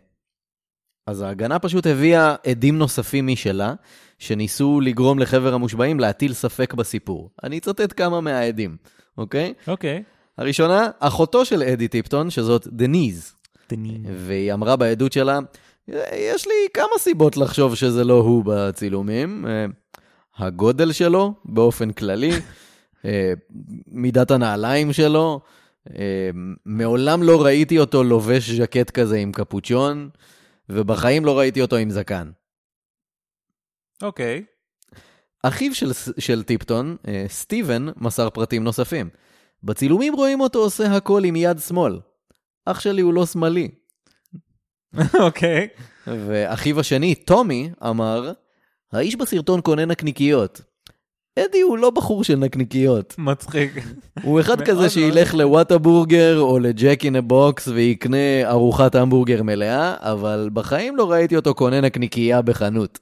אז 1.07 1.21
ההגנה 1.21 1.59
פשוט 1.59 1.87
הביאה 1.87 2.35
עדים 2.47 2.79
נוספים 2.79 3.27
משלה, 3.27 3.75
שניסו 4.19 4.81
לגרום 4.81 5.19
לחבר 5.19 5.55
המושבעים 5.55 6.01
להטיל 6.01 6.33
ספק 6.33 6.75
בסיפור. 6.75 7.31
אני 7.45 7.59
אצטט 7.59 7.93
כמה 7.97 8.21
מהעדים, 8.21 8.77
אוקיי? 9.19 9.55
אוקיי. 9.69 10.03
הראשונה, 10.39 10.91
אחותו 10.99 11.45
של 11.45 11.63
אדי 11.63 11.89
טיפטון, 11.89 12.31
שזאת 12.31 12.67
דניז, 12.67 13.35
והיא 14.17 14.53
אמרה 14.53 14.77
בעדות 14.77 15.13
שלה, 15.13 15.39
יש 16.13 16.47
לי 16.47 16.55
כמה 16.75 16.99
סיבות 16.99 17.37
לחשוב 17.37 17.75
שזה 17.75 18.05
לא 18.05 18.15
הוא 18.15 18.43
בצילומים. 18.47 19.47
אה, 19.47 19.67
הגודל 20.37 20.93
שלו, 20.93 21.35
באופן 21.45 21.93
כללי, 21.93 22.31
אה, 23.05 23.33
מידת 23.87 24.31
הנעליים 24.31 24.93
שלו, 24.93 25.41
אה, 25.99 26.31
מעולם 26.65 27.23
לא 27.23 27.45
ראיתי 27.45 27.79
אותו 27.79 28.05
לובש 28.05 28.51
ז'קט 28.51 28.91
כזה 28.91 29.17
עם 29.17 29.33
קפוצ'ון, 29.33 30.09
ובחיים 30.69 31.25
לא 31.25 31.39
ראיתי 31.39 31.63
אותו 31.63 31.77
עם 31.77 31.91
זקן. 31.91 32.31
אוקיי. 34.03 34.45
אחיו 35.49 35.75
של, 35.75 35.93
של 36.19 36.43
טיפטון, 36.43 36.97
סטיבן, 37.29 37.87
מסר 37.97 38.31
פרטים 38.31 38.65
נוספים. 38.65 39.09
בצילומים 39.63 40.15
רואים 40.15 40.41
אותו 40.41 40.59
עושה 40.59 40.97
הכל 40.97 41.25
עם 41.25 41.37
יד 41.37 41.59
שמאל. 41.59 41.99
אח 42.67 42.81
שלי 42.81 43.03
הוא 43.03 43.15
לא 43.15 43.27
שמאלי. 43.27 43.69
אוקיי. 45.27 45.69
ואחיו 46.07 46.81
השני, 46.81 47.15
טומי, 47.15 47.71
אמר, 47.89 48.33
האיש 48.93 49.17
בסרטון 49.17 49.61
קונה 49.61 49.85
נקניקיות. 49.85 50.61
אדי 51.39 51.61
הוא 51.61 51.79
לא 51.79 51.91
בחור 51.91 52.25
של 52.25 52.37
נקניקיות. 52.37 53.15
מצחיק. 53.19 53.73
הוא 54.23 54.41
אחד 54.41 54.61
כזה. 54.61 54.91
שילך 54.91 55.35
ל 55.35 55.79
Whataburger 55.79 56.41
או 56.41 56.59
ל 56.59 56.67
Jack 56.67 57.01
in 57.05 57.17
Box 57.29 57.69
ויקנה 57.69 58.51
ארוחת 58.51 58.95
המבורגר 58.95 59.43
מלאה, 59.43 59.95
אבל 59.99 60.51
בחיים 60.53 60.97
לא 60.97 61.11
ראיתי 61.11 61.37
אותו 61.37 61.55
קונה 61.55 61.81
נקניקייה 61.81 62.43
בחנות. 62.43 62.99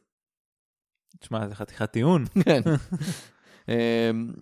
תשמע, 1.24 1.48
זה 1.48 1.54
חתיכת 1.54 1.90
טיעון. 1.90 2.24
כן. 2.44 2.60
אמ, 3.68 3.74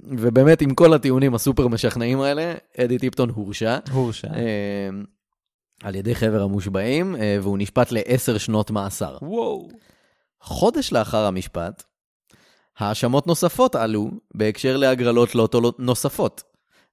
ובאמת, 0.04 0.62
עם 0.62 0.74
כל 0.74 0.94
הטיעונים 0.94 1.34
הסופר 1.34 1.68
משכנעים 1.68 2.20
האלה, 2.20 2.54
אדי 2.78 2.98
טיפטון 2.98 3.30
הורשע. 3.30 3.78
הורשע. 3.92 4.28
אמ, 4.28 5.04
על 5.82 5.94
ידי 5.94 6.14
חבר 6.14 6.42
המושבעים, 6.42 7.16
אה, 7.16 7.38
והוא 7.42 7.58
נשפט 7.58 7.92
לעשר 7.92 8.38
שנות 8.38 8.70
מאסר. 8.70 9.18
וואו. 9.22 9.68
חודש 10.40 10.92
לאחר 10.92 11.24
המשפט, 11.24 11.82
האשמות 12.78 13.26
נוספות 13.26 13.74
עלו 13.74 14.10
בהקשר 14.34 14.76
להגרלות 14.76 15.34
לוטו 15.34 15.72
נוספות 15.78 16.42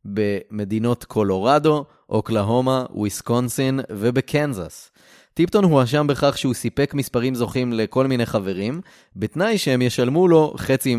במדינות 0.05 1.03
קולורדו, 1.03 1.85
אוקלהומה, 2.09 2.85
וויסקונסין 2.89 3.79
ובקנזס. 3.89 4.91
טיפטון 5.39 5.63
הואשם 5.63 6.07
בכך 6.07 6.37
שהוא 6.37 6.53
סיפק 6.53 6.93
מספרים 6.93 7.35
זוכים 7.35 7.73
לכל 7.73 8.07
מיני 8.07 8.25
חברים, 8.25 8.81
בתנאי 9.15 9.57
שהם 9.57 9.81
ישלמו 9.81 10.27
לו 10.27 10.53
חצי 10.57 10.95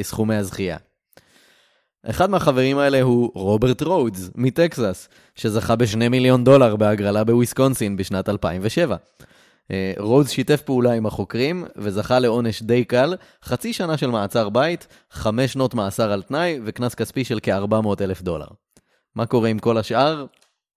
מסכומי 0.00 0.34
הזכייה. 0.34 0.76
אחד 2.06 2.30
מהחברים 2.30 2.78
האלה 2.78 3.02
הוא 3.02 3.30
רוברט 3.34 3.82
רודס 3.82 4.30
מטקסס, 4.34 5.08
שזכה 5.34 5.76
בשני 5.76 6.08
מיליון 6.08 6.44
דולר 6.44 6.76
בהגרלה 6.76 7.24
בוויסקונסין 7.24 7.96
בשנת 7.96 8.28
2007. 8.28 8.96
אה, 9.70 9.92
רודס 9.98 10.30
שיתף 10.30 10.62
פעולה 10.62 10.92
עם 10.92 11.06
החוקרים 11.06 11.64
וזכה 11.76 12.18
לעונש 12.18 12.62
די 12.62 12.84
קל, 12.84 13.16
חצי 13.44 13.72
שנה 13.72 13.96
של 13.96 14.10
מעצר 14.10 14.48
בית, 14.48 14.86
חמש 15.10 15.52
שנות 15.52 15.74
מאסר 15.74 16.12
על 16.12 16.22
תנאי 16.22 16.60
וקנס 16.64 16.94
כספי 16.94 17.24
של 17.24 17.38
כ-400 17.42 17.88
אלף 18.00 18.22
דולר. 18.22 18.48
מה 19.14 19.26
קורה 19.26 19.48
עם 19.48 19.58
כל 19.58 19.78
השאר? 19.78 20.26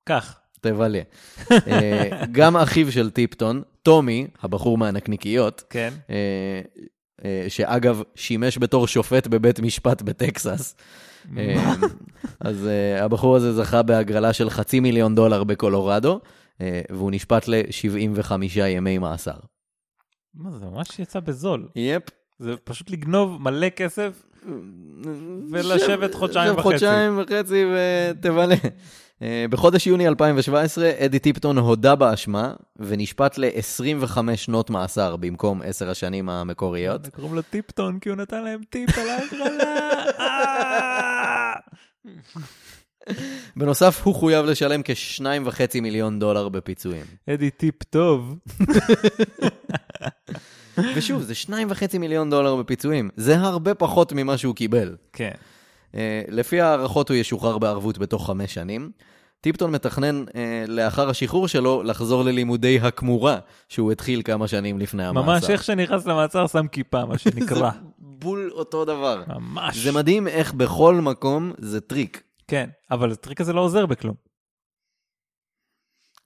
כך. 0.05 0.39
תבלה. 0.61 1.01
אה, 1.51 2.25
גם 2.31 2.57
אחיו 2.57 2.91
של 2.91 3.09
טיפטון, 3.09 3.61
טומי, 3.87 4.27
הבחור 4.41 4.77
מהנקניקיות, 4.77 5.63
כן. 5.69 5.93
אה, 6.09 6.61
אה, 7.25 7.45
שאגב 7.49 8.01
שימש 8.15 8.57
בתור 8.57 8.87
שופט 8.87 9.27
בבית 9.27 9.59
משפט 9.59 10.01
בטקסס. 10.01 10.75
אה, 11.37 11.73
אז 12.39 12.69
הבחור 12.99 13.35
הזה 13.35 13.53
זכה 13.53 13.81
בהגרלה 13.81 14.33
של 14.33 14.49
חצי 14.49 14.79
מיליון 14.79 15.15
דולר 15.15 15.43
בקולורדו, 15.43 16.19
והוא 16.89 17.11
נשפט 17.11 17.47
ל-75 17.47 18.31
ימי 18.55 18.97
מאסר. 18.97 19.37
מה 20.33 20.51
זה 20.51 20.65
ממש 20.65 20.99
יצא 20.99 21.19
בזול. 21.19 21.67
יפ. 21.75 22.03
זה 22.39 22.53
פשוט 22.63 22.89
לגנוב 22.89 23.41
מלא 23.41 23.69
כסף 23.69 24.23
ולשבת 25.51 26.13
חודשיים 26.13 26.53
וחצי. 26.53 26.63
חודשיים 26.63 27.19
וחצי 27.19 27.65
ותבלה. 27.65 28.55
אה, 29.21 29.45
בחודש 29.49 29.87
יוני 29.87 30.07
2017, 30.07 30.91
אדי 31.05 31.19
טיפטון 31.19 31.57
הודה 31.57 31.95
באשמה 31.95 32.53
ונשפט 32.75 33.37
ל-25 33.37 34.17
שנות 34.35 34.69
מאסר 34.69 35.15
במקום 35.15 35.61
10 35.65 35.89
השנים 35.89 36.29
המקוריות. 36.29 37.07
קוראים 37.07 37.33
לו 37.33 37.41
טיפטון 37.41 37.99
כי 37.99 38.09
הוא 38.09 38.17
נתן 38.17 38.43
להם 38.43 38.61
טיפ 38.69 38.97
על 38.97 39.09
ההגרלה. 39.09 39.93
בנוסף, 43.57 44.01
הוא 44.03 44.15
חויב 44.15 44.45
לשלם 44.45 44.81
כ-2.5 44.83 45.81
מיליון 45.81 46.19
דולר 46.19 46.49
בפיצויים. 46.49 47.05
אדי 47.29 47.49
טיפ 47.49 47.83
טוב. 47.83 48.35
ושוב, 50.95 51.21
זה 51.21 51.33
2.5 51.45 51.97
מיליון 51.99 52.29
דולר 52.29 52.55
בפיצויים. 52.55 53.09
זה 53.15 53.37
הרבה 53.37 53.73
פחות 53.73 54.13
ממה 54.13 54.37
שהוא 54.37 54.55
קיבל. 54.55 54.95
כן. 55.13 55.31
אה, 55.95 56.21
לפי 56.27 56.61
הערכות 56.61 57.09
הוא 57.09 57.17
ישוחרר 57.17 57.57
בערבות 57.57 57.97
בתוך 57.97 58.27
חמש 58.27 58.53
שנים. 58.53 58.91
טיפטון 59.41 59.71
מתכנן 59.71 60.23
אה, 60.35 60.65
לאחר 60.67 61.09
השחרור 61.09 61.47
שלו 61.47 61.83
לחזור 61.83 62.23
ללימודי 62.23 62.79
הכמורה 62.79 63.39
שהוא 63.69 63.91
התחיל 63.91 64.21
כמה 64.21 64.47
שנים 64.47 64.79
לפני 64.79 65.05
המאסר. 65.05 65.27
ממש 65.27 65.49
איך 65.49 65.63
שנכנס 65.63 66.05
למעצר 66.05 66.47
שם 66.47 66.67
כיפה, 66.67 67.05
מה 67.05 67.17
שנקרא. 67.23 67.71
זה 67.71 67.77
בול 67.99 68.51
אותו 68.53 68.85
דבר. 68.85 69.23
ממש. 69.27 69.77
זה 69.77 69.91
מדהים 69.91 70.27
איך 70.27 70.53
בכל 70.53 70.95
מקום 70.95 71.53
זה 71.57 71.81
טריק. 71.81 72.23
כן, 72.47 72.69
אבל 72.91 73.11
הטריק 73.11 73.41
הזה 73.41 73.53
לא 73.53 73.61
עוזר 73.61 73.85
בכלום. 73.85 74.15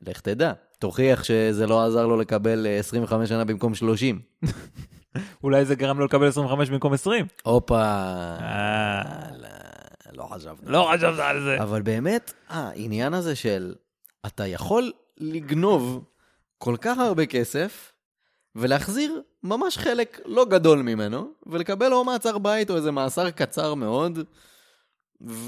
לך 0.02 0.22
תדע, 0.22 0.54
תוכיח 0.80 1.24
שזה 1.24 1.68
לא 1.68 1.86
עזר 1.86 2.08
לו 2.08 2.18
לקבל 2.18 2.68
אה, 2.68 2.80
25 2.80 3.30
שנה 3.30 3.46
במקום 3.46 3.76
30. 3.76 4.20
אולי 5.44 5.66
זה 5.66 5.76
גרם 5.76 6.00
לו 6.00 6.06
לקבל 6.06 6.28
25 6.28 6.70
במקום 6.70 6.94
20. 6.94 7.26
הופה. 7.44 7.82
אה. 7.82 9.02
לא, 9.38 9.48
לא 10.14 10.24
חשבתי. 10.24 10.66
לא 10.66 10.92
חשבת 10.96 11.20
על 11.20 11.44
זה. 11.44 11.62
אבל 11.64 11.82
באמת, 11.82 12.34
העניין 12.50 13.14
הזה 13.14 13.36
של 13.36 13.76
אתה 14.26 14.48
יכול 14.48 14.92
לגנוב 15.18 16.04
כל 16.58 16.76
כך 16.82 16.98
הרבה 16.98 17.26
כסף 17.26 17.92
ולהחזיר 18.56 19.22
ממש 19.44 19.78
חלק 19.78 20.20
לא 20.26 20.46
גדול 20.46 20.82
ממנו, 20.82 21.32
ולקבל 21.46 21.94
או 21.94 22.04
מעצר 22.04 22.38
בית 22.38 22.70
או 22.70 22.76
איזה 22.76 22.92
מאסר 22.92 23.30
קצר 23.30 23.74
מאוד, 23.74 24.20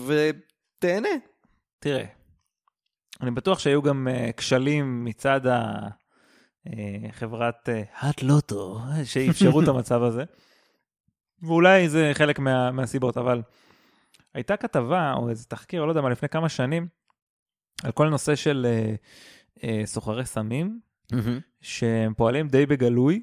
ותהנה. 0.07 1.09
תראה, 1.79 2.05
אני 3.21 3.31
בטוח 3.31 3.59
שהיו 3.59 3.81
גם 3.81 4.07
אה, 4.07 4.29
כשלים 4.37 5.05
מצד 5.05 5.47
ה- 5.47 5.51
אה, 5.53 5.87
חברת 7.11 7.69
האט 7.93 8.23
לוטו, 8.23 8.79
שאפשרו 9.03 9.61
את 9.61 9.67
המצב 9.73 10.03
הזה. 10.03 10.23
ואולי 11.41 11.89
זה 11.89 12.11
חלק 12.13 12.39
מה, 12.39 12.71
מהסיבות, 12.71 13.17
אבל 13.17 13.41
הייתה 14.33 14.57
כתבה 14.57 15.13
או 15.13 15.29
איזה 15.29 15.45
תחקיר, 15.45 15.85
לא 15.85 15.91
יודע 15.91 16.01
מה, 16.01 16.09
לפני 16.09 16.29
כמה 16.29 16.49
שנים, 16.49 16.87
על 17.83 17.91
כל 17.91 18.07
הנושא 18.07 18.35
של 18.35 18.65
אה, 18.69 18.95
אה, 19.63 19.81
סוחרי 19.85 20.25
סמים, 20.25 20.79
שהם 21.61 22.13
פועלים 22.13 22.47
די 22.47 22.65
בגלוי, 22.65 23.21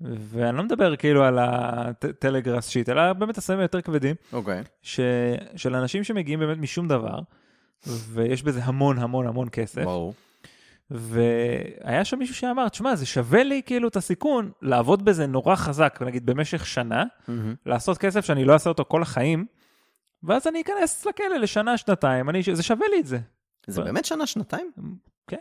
ואני 0.00 0.56
לא 0.56 0.62
מדבר 0.62 0.96
כאילו 0.96 1.24
על 1.24 1.38
הטלגראס 1.38 2.68
שיט, 2.68 2.88
אלא 2.88 3.12
באמת 3.12 3.38
הסמים 3.38 3.58
היותר 3.58 3.80
כבדים, 3.80 4.16
אוקיי. 4.32 4.62
ש... 4.82 5.00
של 5.56 5.74
אנשים 5.74 6.04
שמגיעים 6.04 6.40
באמת 6.40 6.58
משום 6.58 6.88
דבר, 6.88 7.18
ויש 7.86 8.42
בזה 8.42 8.64
המון 8.64 8.98
המון 8.98 9.26
המון 9.26 9.48
כסף. 9.52 9.84
ברור. 9.84 10.14
והיה 10.90 12.04
שם 12.04 12.18
מישהו 12.18 12.34
שאמר, 12.34 12.68
תשמע, 12.68 12.96
זה 12.96 13.06
שווה 13.06 13.42
לי 13.42 13.62
כאילו 13.66 13.88
את 13.88 13.96
הסיכון 13.96 14.50
לעבוד 14.62 15.04
בזה 15.04 15.26
נורא 15.26 15.56
חזק, 15.56 15.98
נגיד 16.06 16.26
במשך 16.26 16.66
שנה, 16.66 17.04
לעשות 17.66 17.98
כסף 17.98 18.24
שאני 18.24 18.44
לא 18.44 18.52
אעשה 18.52 18.70
אותו 18.70 18.84
כל 18.88 19.02
החיים, 19.02 19.46
ואז 20.22 20.46
אני 20.46 20.60
אכנס 20.60 21.06
לכלא 21.06 21.36
לשנה, 21.36 21.76
שנתיים, 21.76 22.30
אני, 22.30 22.42
זה 22.52 22.62
שווה 22.62 22.86
לי 22.88 23.00
את 23.00 23.06
זה. 23.06 23.18
זה 23.66 23.82
באמת 23.82 24.04
שנה-שנתיים? 24.04 24.72
כן. 25.26 25.36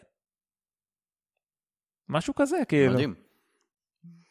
משהו 2.10 2.36
כזה, 2.36 2.58
כאילו. 2.68 2.94
מדהים. 2.94 3.27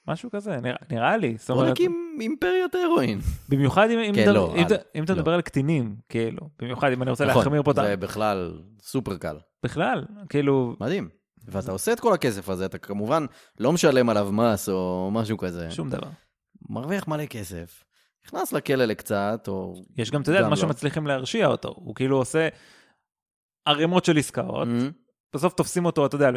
משהו 0.08 0.30
כזה, 0.30 0.56
נראה, 0.60 0.76
נראה 0.90 1.16
לי. 1.16 1.36
בוא 1.48 1.56
אומרת, 1.56 1.70
נקים 1.70 2.18
אימפריית 2.20 2.74
הרואין. 2.74 3.18
במיוחד 3.48 3.90
אם, 3.90 3.98
אם, 3.98 4.14
כן, 4.14 4.32
לא, 4.34 4.54
אם, 4.56 4.66
אם 4.94 5.04
אתה 5.04 5.12
לא. 5.12 5.18
מדבר 5.18 5.34
על 5.34 5.40
קטינים, 5.40 5.96
כאילו. 6.08 6.48
במיוחד 6.58 6.92
אם 6.92 7.02
אני 7.02 7.10
רוצה 7.10 7.26
נכון, 7.26 7.42
להחמיר 7.42 7.62
פה 7.62 7.70
את 7.70 7.78
ה... 7.78 7.82
זה 7.82 7.96
בכלל 7.96 8.60
סופר 8.82 9.16
קל. 9.16 9.36
בכלל, 9.62 10.04
כאילו, 10.28 10.76
מדהים. 10.80 11.08
ואתה 11.48 11.72
עושה 11.72 11.92
את 11.92 12.00
כל 12.00 12.12
הכסף 12.14 12.48
הזה, 12.48 12.66
אתה 12.66 12.78
כמובן 12.78 13.26
לא 13.60 13.72
משלם 13.72 14.08
עליו 14.08 14.32
מס 14.32 14.68
או 14.68 15.10
משהו 15.12 15.38
כזה. 15.38 15.70
שום 15.70 15.90
דבר. 15.90 16.08
מרוויח 16.70 17.08
מלא 17.08 17.26
כסף, 17.26 17.84
נכנס 18.26 18.52
לכלא 18.52 18.84
לקצת, 18.84 19.44
או... 19.48 19.74
יש 19.96 20.10
גם, 20.10 20.22
אתה 20.22 20.30
יודע, 20.30 20.42
מה 20.42 20.48
לא. 20.50 20.56
שמצליחים 20.56 21.06
להרשיע 21.06 21.46
אותו. 21.46 21.68
הוא 21.76 21.94
כאילו 21.94 22.16
עושה 22.16 22.48
ערימות 23.64 24.04
של 24.04 24.18
עסקאות, 24.18 24.68
Mhm. 24.68 24.92
בסוף 25.36 25.54
תופסים 25.54 25.84
אותו, 25.84 26.06
אתה 26.06 26.14
יודע, 26.16 26.28
על 26.28 26.36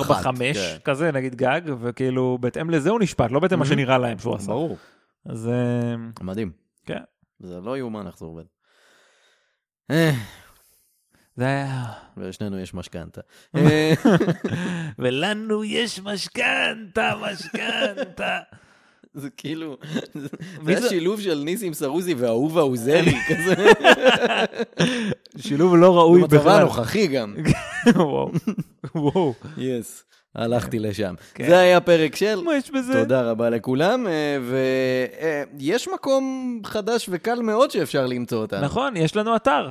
4-5 0.00 0.12
אחת, 0.12 0.24
כן. 0.54 0.76
כזה, 0.84 1.12
נגיד 1.12 1.34
גג, 1.34 1.60
וכאילו, 1.80 2.38
בהתאם 2.40 2.70
לזה 2.70 2.90
הוא 2.90 3.00
נשפט, 3.00 3.30
לא 3.30 3.40
בהתאם 3.40 3.62
Mhm. 3.62 3.66
שנראה 3.66 3.98
להם 3.98 4.18
שהוא 4.18 4.34
עשה. 4.36 4.46
ברור. 4.46 4.76
אז 5.26 5.48
אה, 5.48 5.94
מדהים. 6.24 6.52
כן. 6.86 7.00
זה 7.40 7.60
לא 7.60 7.78
יאומן 7.78 8.06
איך 8.06 8.18
זה 8.18 8.24
עובד. 8.24 8.44
אה, 9.90 10.10
זה 11.36 11.44
היה... 11.44 11.84
ולשנינו 12.16 12.58
יש 12.58 12.74
משכנתה. 12.74 13.20
אה, 13.56 13.92
ולנו 14.98 15.64
יש 15.64 16.00
משכנתה, 16.00 17.12
משכנתה. 17.22 18.38
זה 19.14 19.30
כאילו, 19.36 19.76
זה? 20.64 20.78
השילוב 20.78 21.20
של 21.20 21.42
ניסים 21.44 21.74
סרוסי 21.74 22.14
ואהובה 22.14 22.60
עוזרי, 22.60 23.14
כזה, 23.28 23.54
שילוב 25.36 25.76
לא 25.76 25.96
ראוי 25.98 26.20
במצבה 26.20 26.38
בכלל. 26.38 26.60
הנוכחי 26.60 27.06
גם. 27.06 27.36
וואו. 27.96 28.30
וואו. 28.94 29.34
יס, 29.58 30.04
הלכתי 30.34 30.78
לשם. 30.78 31.14
כן. 31.34 31.46
זה 31.48 31.58
היה 31.58 31.80
פרק 31.80 32.16
של... 32.16 32.42
מה 32.44 32.56
יש 32.56 32.70
בזה? 32.70 32.92
תודה 32.92 33.30
רבה 33.30 33.50
לכולם, 33.50 34.06
ויש 35.58 35.88
מקום 35.88 36.60
חדש 36.64 37.08
וקל 37.12 37.42
מאוד 37.42 37.70
שאפשר 37.70 38.06
למצוא 38.06 38.38
אותנו. 38.38 38.60
נכון, 38.60 38.96
יש 38.96 39.16
לנו 39.16 39.36
אתר. 39.36 39.68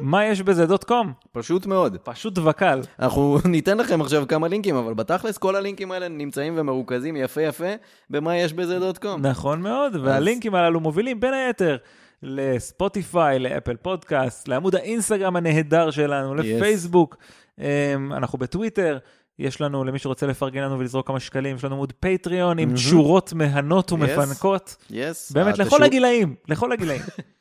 מה 0.00 0.24
יש 0.24 0.42
בזה 0.42 0.66
דוט 0.66 0.84
קום? 0.84 1.12
פשוט 1.32 1.66
מאוד. 1.66 1.96
פשוט 1.96 2.38
וקל. 2.38 2.80
אנחנו 2.98 3.38
ניתן 3.44 3.78
לכם 3.78 4.00
עכשיו 4.00 4.24
כמה 4.28 4.48
לינקים, 4.48 4.76
אבל 4.76 4.94
בתכלס 4.94 5.38
כל 5.38 5.56
הלינקים 5.56 5.92
האלה 5.92 6.08
נמצאים 6.08 6.54
ומרוכזים 6.56 7.16
יפה 7.16 7.42
יפה 7.42 7.72
במה 8.10 8.36
יש 8.36 8.52
בזה 8.52 8.78
דוט 8.78 8.98
קום. 8.98 9.26
נכון 9.26 9.60
מאוד, 9.60 9.96
והלינקים 9.96 10.54
הללו 10.54 10.80
מובילים 10.80 11.20
בין 11.20 11.34
היתר 11.34 11.76
לספוטיפיי, 12.22 13.38
לאפל 13.38 13.76
פודקאסט, 13.76 14.48
לעמוד 14.48 14.74
האינסטגרם 14.74 15.36
הנהדר 15.36 15.90
שלנו, 15.90 16.34
לפייסבוק, 16.34 17.16
אמ, 17.58 17.64
אנחנו 18.12 18.38
בטוויטר. 18.38 18.98
יש 19.38 19.60
לנו, 19.60 19.84
למי 19.84 19.98
שרוצה 19.98 20.26
לפרגן 20.26 20.62
לנו 20.62 20.78
ולזרוק 20.78 21.06
כמה 21.06 21.20
שקלים, 21.20 21.56
יש 21.56 21.64
לנו 21.64 21.74
עמוד 21.74 21.92
פטריון 22.00 22.58
עם. 22.58 22.74
תשורות 22.74 23.32
מהנות 23.32 23.92
ומפנקות. 23.92 24.76
יס. 24.90 25.32
באמת, 25.32 25.58
לכל 25.58 25.82
הגילאים, 25.82 26.34
לכל 26.48 26.72
הגילאים. 26.72 27.02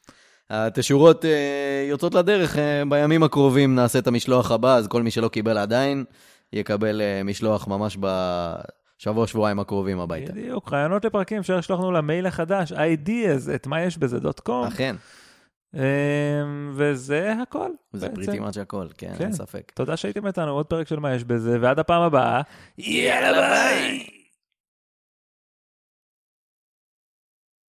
התשורות 0.49 1.25
אה, 1.25 1.85
יוצאות 1.89 2.13
לדרך, 2.13 2.57
אה, 2.57 2.83
בימים 2.89 3.23
הקרובים 3.23 3.75
נעשה 3.75 3.99
את 3.99 4.07
המשלוח 4.07 4.51
הבא, 4.51 4.75
אז 4.75 4.87
כל 4.87 5.03
מי 5.03 5.11
שלא 5.11 5.27
קיבל 5.27 5.57
עדיין, 5.57 6.03
יקבל 6.53 7.01
אה, 7.01 7.23
משלוח 7.23 7.67
ממש 7.67 7.97
בשבוע, 7.97 9.27
שבועיים 9.27 9.59
הקרובים 9.59 9.99
הביתה. 9.99 10.31
בדיוק, 10.33 10.73
רעיונות 10.73 11.05
לפרקים 11.05 11.37
אפשר 11.37 11.57
לשלוח 11.57 11.79
לנו 11.79 11.91
למייל 11.91 12.25
החדש, 12.25 12.71
ideas, 12.71 13.55
את 13.55 13.67
מה 13.67 13.81
יש 13.81 13.97
בזה 13.97 14.19
דוט 14.19 14.39
קום. 14.39 14.67
אכן, 14.67 14.95
וזה 16.73 17.33
הכל. 17.41 17.69
זה. 17.93 18.09
פריטי 18.09 18.39
מאץ' 18.39 18.57
הכל, 18.57 18.87
כן, 18.97 19.13
כן. 19.17 19.23
אין 19.23 19.33
ספק. 19.33 19.71
תודה 19.75 19.97
שהייתם 19.97 20.27
איתנו, 20.27 20.51
עוד 20.51 20.65
פרק 20.65 20.87
של 20.87 20.99
מה 20.99 21.15
יש 21.15 21.23
בזה, 21.23 21.57
ועד 21.61 21.79
הפעם 21.79 22.01
הבאה, 22.01 22.41
יאללה 22.77 23.49
ביי! 23.49 24.16